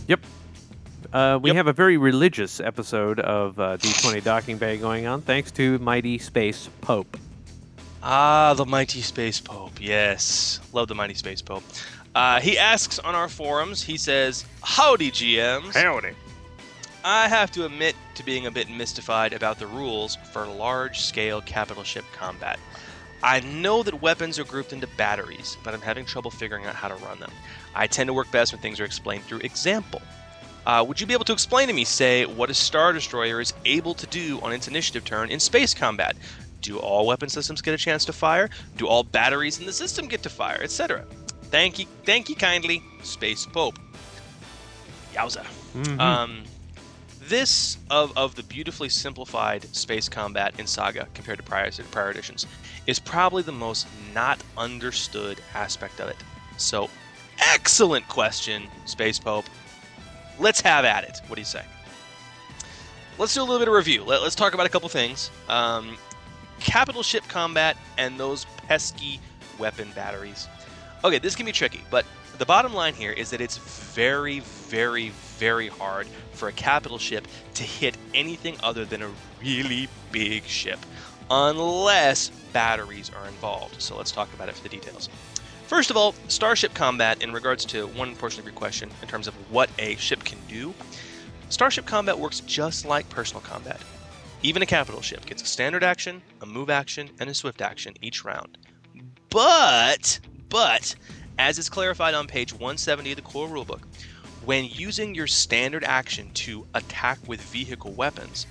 [0.07, 0.19] Yep.
[1.15, 1.55] Uh, we Yep.
[1.55, 6.17] have a very religious episode of uh, D20 Docking Bay going on, thanks to Mighty
[6.17, 7.15] Space Pope.
[8.03, 9.79] Ah, the mighty space pope.
[9.79, 11.63] Yes, love the mighty space pope.
[12.13, 13.81] Uh, he asks on our forums.
[13.81, 15.73] He says, "Howdy, GMs.
[15.73, 16.11] Howdy.
[17.05, 21.83] I have to admit to being a bit mystified about the rules for large-scale capital
[21.85, 22.59] ship combat.
[23.23, 26.89] I know that weapons are grouped into batteries, but I'm having trouble figuring out how
[26.89, 27.31] to run them.
[27.73, 30.01] I tend to work best when things are explained through example.
[30.65, 33.53] Uh, would you be able to explain to me, say, what a Star Destroyer is
[33.65, 36.15] able to do on its initiative turn in space combat?
[36.61, 38.49] Do all weapon systems get a chance to fire?
[38.77, 41.05] Do all batteries in the system get to fire, etc.?
[41.51, 43.77] Thank you, thank you kindly, Space Pope.
[45.13, 45.45] Yowza.
[45.75, 45.99] Mhm.
[45.99, 46.43] Um,
[47.21, 52.45] this of, of the beautifully simplified space combat in Saga compared to prior, prior editions
[52.87, 56.17] is probably the most not understood aspect of it.
[56.57, 56.89] So,
[57.39, 59.45] excellent question, Space Pope.
[60.39, 61.21] Let's have at it.
[61.27, 61.63] What do you say?
[63.17, 64.03] Let's do a little bit of review.
[64.03, 65.31] Let, us talk about a couple things.
[65.47, 65.97] Um,
[66.59, 69.19] capital ship combat and those pesky
[69.57, 70.47] weapon batteries.
[71.03, 72.05] Okay, this can be tricky, but
[72.37, 77.27] the bottom line here is that it's very, very, very hard for a capital ship
[77.53, 79.09] to hit anything other than a
[79.41, 80.79] really big ship,
[81.29, 83.81] unless batteries are involved.
[83.81, 85.09] So let's talk about it for the details.
[85.67, 89.27] First of all, starship combat, in regards to one portion of your question, in terms
[89.27, 90.75] of what a ship can do,
[91.49, 93.81] starship combat works just like personal combat.
[94.43, 97.95] Even a capital ship gets a standard action, a move action, and a swift action
[97.99, 98.59] each round.
[99.31, 100.93] But, but,
[101.39, 103.81] as is clarified on page 170 of the core rulebook,
[104.45, 108.45] when using your standard action to attack with vehicle weapons,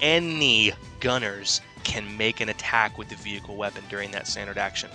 [0.00, 4.90] any gunners can make an attack with the vehicle weapon during that standard action.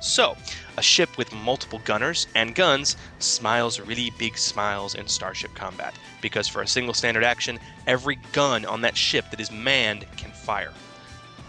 [0.00, 0.36] So,
[0.76, 6.46] a ship with multiple gunners and guns smiles really big smiles in starship combat, because
[6.46, 10.72] for a single standard action, every gun on that ship that is manned can fire.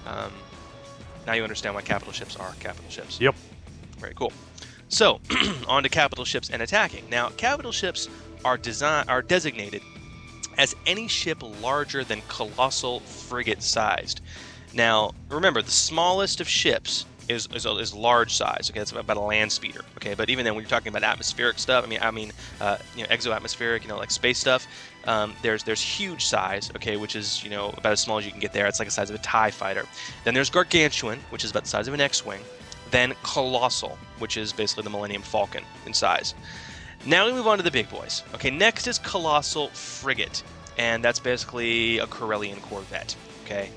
[0.08, 0.32] Um,
[1.28, 3.22] now you understand why capital ships are capital ships.
[3.22, 3.36] Yep.
[4.00, 4.34] Very cool.
[4.88, 5.20] So,
[5.68, 7.08] on to capital ships and attacking.
[7.10, 8.10] Now, capital ships
[8.44, 9.84] are design are designated
[10.58, 14.22] as any ship larger than colossal frigate sized.
[14.74, 18.70] Now, remember, the smallest of ships is, is, is large size.
[18.70, 19.82] Okay, that's about a land speeder.
[19.98, 22.78] Okay, but even then, when you're talking about atmospheric stuff, I mean, I mean, uh,
[22.98, 24.68] you know, exoatmospheric, you know, like space stuff.
[25.06, 26.72] Um, there's there's huge size.
[26.76, 28.68] Okay, which is you know about as small as you can get there.
[28.68, 29.86] It's like the size of a Tie fighter.
[30.24, 32.42] Then there's gargantuan, which is about the size of an X-wing.
[32.92, 36.34] Then colossal, which is basically the Millennium Falcon in size.
[37.06, 38.24] Now we move on to the big boys.
[38.34, 40.44] Okay, next is Colossal Frigate,
[40.78, 43.16] and that's basically a Corellian corvette.
[43.46, 43.70] Okay.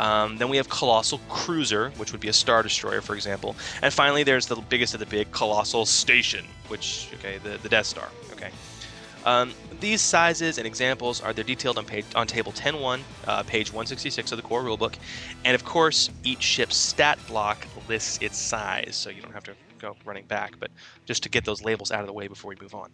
[0.00, 3.54] Um, then we have Colossal Cruiser, which would be a Star Destroyer, for example.
[3.82, 7.84] And finally, there's the biggest of the big, Colossal Station, which, okay, the, the Death
[7.84, 8.08] Star.
[8.32, 8.48] Okay.
[9.26, 13.68] Um, these sizes and examples are they're detailed on page on table 10.1, uh, page
[13.70, 14.94] 166 of the core rulebook,
[15.44, 19.52] and of course each ship's stat block lists its size, so you don't have to
[19.78, 20.70] go running back, but
[21.04, 22.90] just to get those labels out of the way before we move on.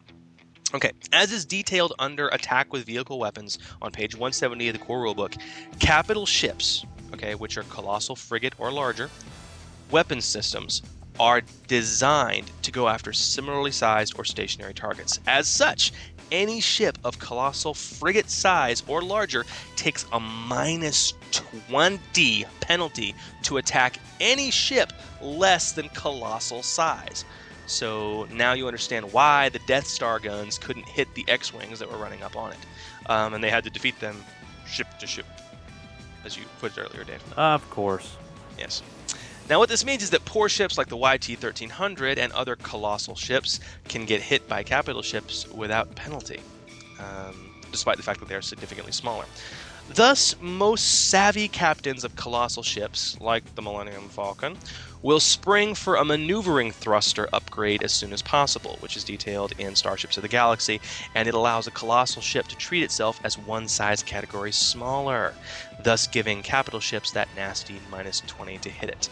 [0.74, 5.04] Okay, as is detailed under attack with vehicle weapons on page 170 of the core
[5.04, 5.40] rulebook,
[5.78, 6.84] capital ships,
[7.14, 9.10] okay, which are colossal frigate or larger,
[9.90, 10.82] weapon systems
[11.18, 15.20] are designed to go after similarly sized or stationary targets.
[15.26, 15.92] As such,
[16.32, 19.44] any ship of colossal frigate size or larger
[19.76, 24.92] takes a minus 20 penalty to attack any ship
[25.22, 27.24] less than colossal size.
[27.66, 31.90] So now you understand why the Death Star guns couldn't hit the X Wings that
[31.90, 32.58] were running up on it.
[33.06, 34.22] Um, and they had to defeat them
[34.66, 35.26] ship to ship,
[36.26, 37.22] as you put it earlier, Dave.
[37.36, 38.16] Of course.
[38.58, 38.82] Yes.
[39.48, 43.14] Now, what this means is that poor ships like the YT 1300 and other colossal
[43.14, 46.40] ships can get hit by capital ships without penalty.
[46.98, 49.26] um, despite the fact that they are significantly smaller.
[49.88, 54.56] Thus, most savvy captains of colossal ships, like the Millennium Falcon,
[55.02, 59.74] will spring for a maneuvering thruster upgrade as soon as possible, which is detailed in
[59.74, 60.80] Starships of the Galaxy,
[61.14, 65.34] and it allows a colossal ship to treat itself as one size category smaller,
[65.82, 69.08] thus giving capital ships that nasty minus 20 to hit it.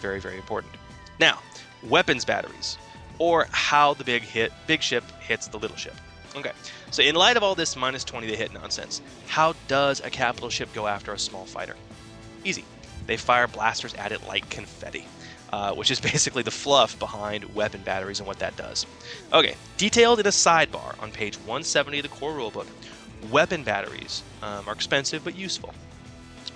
[0.00, 0.74] Very, very important.
[1.20, 1.40] Now,
[1.82, 2.78] weapons batteries,
[3.18, 5.94] or how the big hit big ship hits the little ship.
[6.36, 6.52] Okay,
[6.90, 10.50] so in light of all this minus 20 to hit nonsense, how does a capital
[10.50, 11.76] ship go after a small fighter?
[12.42, 12.64] Easy.
[13.06, 15.06] They fire blasters at it like confetti,
[15.52, 18.86] uh, which is basically the fluff behind weapon batteries and what that does.
[19.32, 22.66] Okay, detailed in a sidebar on page 170 of the core rulebook,
[23.30, 25.74] weapon batteries um, are expensive but useful.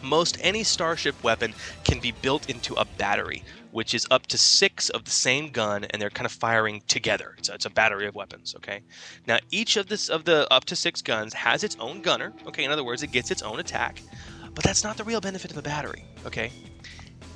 [0.03, 3.43] Most any starship weapon can be built into a battery,
[3.73, 7.35] which is up to six of the same gun, and they're kind of firing together.
[7.39, 8.55] It's a, it's a battery of weapons.
[8.57, 8.81] Okay.
[9.27, 12.33] Now each of this of the up to six guns has its own gunner.
[12.47, 12.65] Okay.
[12.65, 14.01] In other words, it gets its own attack,
[14.59, 16.05] but that's not the real benefit of a battery.
[16.27, 16.51] Okay.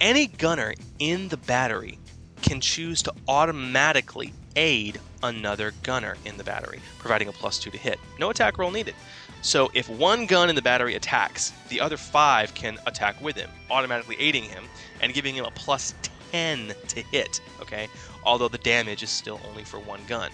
[0.01, 2.01] Any gunner in the battery
[2.43, 7.79] can choose to automatically aid another gunner in the battery, providing a plus two to
[7.79, 8.01] hit.
[8.19, 8.97] No attack roll needed.
[9.41, 13.51] So if one gun in the battery attacks, the other five can attack with him,
[13.71, 14.65] automatically aiding him
[15.01, 15.95] and giving him a plus
[16.33, 17.87] 10 to hit, okay?
[18.25, 20.33] Although the damage is still only for one gun.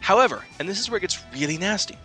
[0.00, 1.96] However, and this is where it gets really nasty,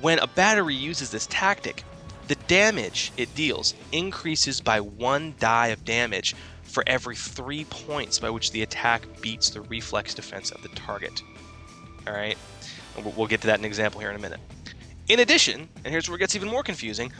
[0.00, 1.82] when a battery uses this tactic,
[2.30, 8.30] the damage it deals increases by one die of damage for every three points by
[8.30, 11.24] which the attack beats the reflex defense of the target.
[12.06, 12.38] Alright?
[13.16, 14.38] We'll get to that in an example here in a minute.
[15.08, 17.10] In addition, and here's where it gets even more confusing,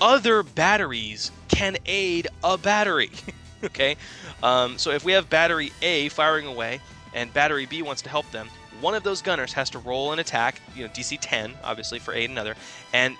[0.00, 3.10] other batteries can aid a battery.
[3.64, 3.96] okay?
[4.42, 6.80] Um, so if we have battery A firing away
[7.12, 8.48] and battery B wants to help them,
[8.80, 12.14] one of those gunners has to roll an attack, you know, DC 10, obviously, for
[12.14, 12.54] aid another,
[12.94, 13.14] and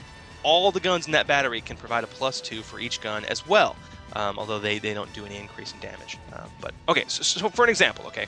[0.44, 3.46] all the guns in that battery can provide a plus two for each gun as
[3.46, 3.74] well,
[4.14, 6.18] um, although they, they don't do any increase in damage.
[6.32, 8.26] Uh, but okay, so, so for an example, okay,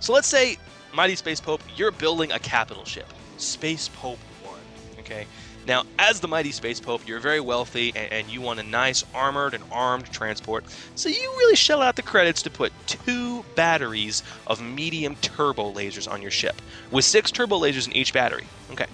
[0.00, 0.56] so let's say
[0.92, 4.58] Mighty Space Pope, you're building a capital ship, Space Pope One.
[5.00, 5.26] Okay.
[5.66, 9.04] Now, as the mighty Space Pope, you're very wealthy and, and, you want a nice
[9.14, 10.64] armored and armed transport,
[10.94, 16.10] so you really shell out the credits to put two batteries of medium turbo lasers
[16.10, 18.46] on your ship, with six turbo lasers in each battery.
[18.70, 18.86] Okay.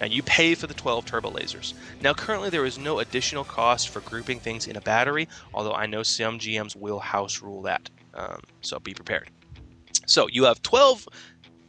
[0.00, 1.74] Now you pay for the 12 turbo lasers.
[2.00, 5.86] Now currently there is no additional cost for grouping things in a battery, although I
[5.86, 7.88] know some GMs will house rule that.
[8.14, 9.30] Um, so be prepared.
[10.06, 11.08] So you have 12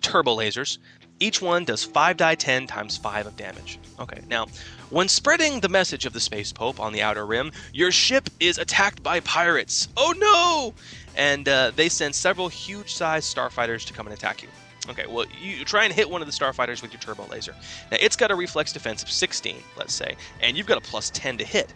[0.01, 0.77] turbo lasers.
[1.19, 3.79] Each one does 5 die 10 times 5 of damage.
[3.99, 4.45] Okay, now,
[4.91, 8.59] when spreading the message of the Space Pope on the Outer Rim, your ship is
[8.59, 9.87] attacked by pirates.
[9.97, 10.75] Oh no!
[11.15, 14.49] And uh, they send several huge sized starfighters to come and attack you.
[14.89, 17.53] Okay, well, you try and hit one of the starfighters with your turbo laser.
[17.91, 21.09] Now, it's got a reflex defense of 16, let's say, and you've got a plus
[21.11, 21.73] 10 to hit.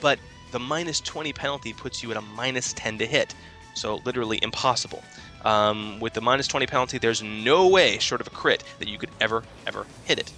[0.00, 0.18] But
[0.52, 3.34] the minus 20 penalty puts you at a minus 10 to hit.
[3.74, 5.02] So, literally impossible.
[5.44, 8.98] Um, with the minus 20 penalty, there's no way, short of a crit, that you
[8.98, 10.32] could ever, ever hit it.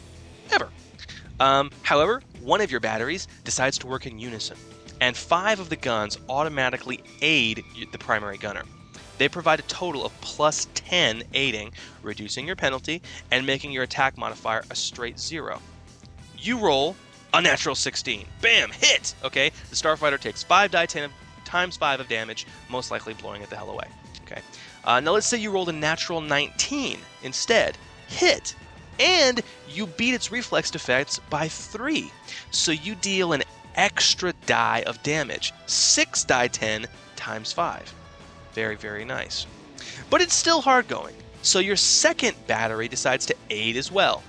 [0.50, 0.68] Ever.
[1.40, 4.56] Um, however, one of your batteries decides to work in unison,
[5.00, 8.62] and five of the guns automatically aid the primary gunner.
[9.18, 14.18] They provide a total of plus 10 aiding, reducing your penalty, and making your attack
[14.18, 15.60] modifier a straight zero.
[16.36, 16.96] You roll
[17.32, 18.26] a natural 16.
[18.40, 18.70] Bam!
[18.70, 19.14] Hit!
[19.24, 19.50] Okay?
[19.70, 21.10] The Starfighter takes 5 die 10
[21.44, 23.86] times 5 of damage, most likely blowing it the hell away.
[24.22, 24.40] Okay?
[24.84, 27.76] Uh, now let's say you rolled a natural 19 instead.
[28.08, 28.54] Hit!
[29.00, 32.10] And you beat its reflex defense by 3.
[32.50, 33.42] So you deal an
[33.74, 35.52] extra die of damage.
[35.66, 36.86] 6 die 10
[37.16, 37.94] times 5.
[38.54, 39.46] Very, very nice.
[40.10, 41.14] But it's still hard going.
[41.42, 44.22] So your second battery decides to aid as well.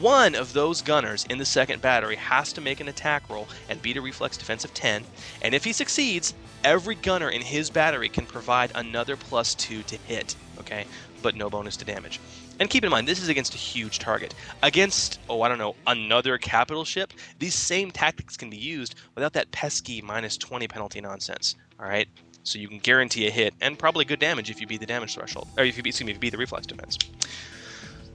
[0.00, 3.80] One of those gunners in the second battery has to make an attack roll and
[3.80, 5.04] beat a reflex defense of 10,
[5.42, 6.34] and if he succeeds,
[6.64, 10.84] every gunner in his battery can provide another plus 2 to hit, okay?
[11.22, 12.18] But no bonus to damage.
[12.58, 14.34] And keep in mind, this is against a huge target.
[14.64, 19.32] Against, oh, I don't know, another capital ship, these same tactics can be used without
[19.34, 22.08] that pesky minus 20 penalty nonsense, alright?
[22.48, 25.14] So you can guarantee a hit and probably good damage if you beat the damage
[25.14, 26.98] threshold, or if you beat, excuse me, if you beat the reflex defense.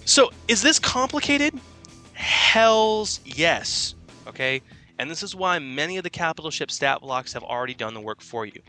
[0.06, 1.54] So, is this complicated?
[2.14, 3.96] Hell's yes.
[4.28, 4.62] Okay?
[5.00, 8.02] And this is why many of the capital ship stat blocks have already done the
[8.02, 8.62] work for you.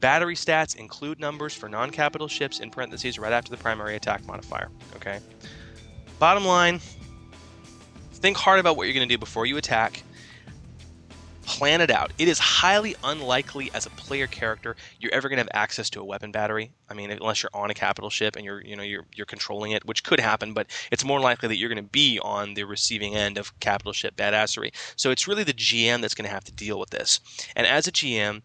[0.00, 4.26] Battery stats include numbers for non capital ships in parentheses right after the primary attack
[4.26, 4.68] modifier.
[4.96, 5.20] Okay?
[6.18, 6.80] Bottom line
[8.24, 10.02] think hard about what you're going to do before you attack.
[11.46, 12.12] Plan it out.
[12.16, 16.00] It is highly unlikely as a player character you're ever going to have access to
[16.00, 16.72] a weapon battery.
[16.88, 19.72] I mean, unless you're on a capital ship and you're you know you're you're controlling
[19.72, 22.64] it, which could happen, but it's more likely that you're going to be on the
[22.64, 24.70] receiving end of capital ship badassery.
[24.96, 27.20] So it's really the GM that's going to have to deal with this.
[27.54, 28.42] And as a GM,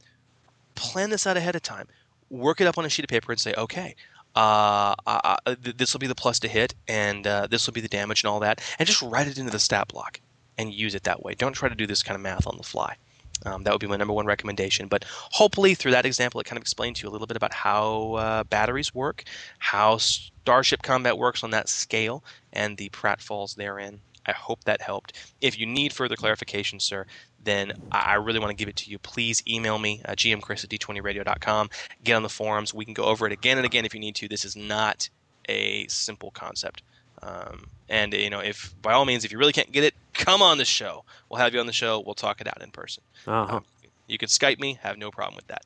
[0.76, 1.88] plan this out ahead of time.
[2.30, 3.95] Work it up on a sheet of paper and say, okay,
[4.36, 7.82] uh, uh, th- this will be the plus to hit, and uh, this will be
[7.82, 10.22] the damage and all that, and just write it into the stat block
[10.60, 11.34] and use it that way.
[11.34, 12.97] Don't try to do this kind of math on the fly.
[13.45, 14.89] Um, that would be my number one recommendation.
[14.89, 17.53] But hopefully, through that example, it kind of explained to you a little bit about
[17.53, 19.24] how uh, batteries work,
[19.60, 24.01] how Starship Combat works on that scale, and the pratfalls therein.
[24.26, 25.34] I hope that helped.
[25.39, 27.05] If you need further clarification, sir,
[27.41, 28.99] then I really want to give it to you.
[28.99, 31.70] Please email me, uh, gmchris at d20radio.com.
[32.03, 32.74] Get on the forums.
[32.74, 34.28] We can go over it again and again if you need to.
[34.28, 35.10] This is not
[35.47, 36.84] a simple concept.
[37.22, 40.41] Um, and you know, if by all means, if you really can't get it, come
[40.41, 41.05] on the show.
[41.30, 42.03] We'll have you on the show.
[42.05, 43.03] We'll talk it out in person.
[43.26, 43.57] Uh-huh.
[43.57, 43.65] Um,
[44.07, 44.78] you can Skype me.
[44.82, 45.65] Have no problem with that.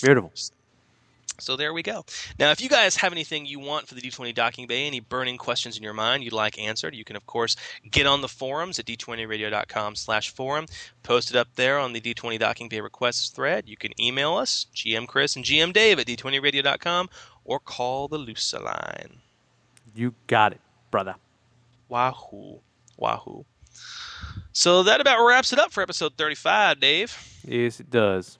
[0.00, 0.32] Beautiful.
[1.38, 2.04] So there we go.
[2.38, 5.36] Now, if you guys have anything you want for the D20 Docking Bay, any burning
[5.36, 7.56] questions in your mind you'd like answered, you can of course
[7.90, 10.66] get on the forums at d20radio.com/forum.
[11.02, 13.68] Post it up there on the D20 Docking Bay requests thread.
[13.68, 17.10] You can email us, GM Chris and GM Dave at d20radio.com,
[17.44, 19.20] or call the Lusa line.
[19.94, 21.16] You got it, brother.
[21.88, 22.60] Wahoo,
[22.96, 23.44] wahoo.
[24.56, 27.42] So that about wraps it up for episode 35, Dave.
[27.46, 28.38] Yes, it does.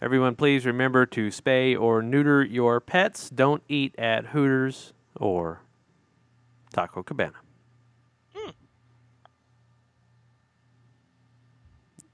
[0.00, 3.28] Everyone, please remember to spay or neuter your pets.
[3.28, 5.62] Don't eat at Hooters or
[6.72, 7.32] Taco Cabana.
[8.32, 8.50] Hmm.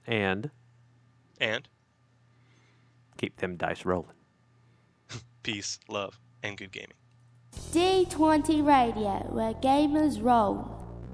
[0.06, 0.50] And
[1.38, 1.68] And
[3.18, 4.16] keep them dice rolling.
[5.42, 6.96] peace, love, and good gaming.
[7.72, 10.85] D20 Radio, where gamers roll.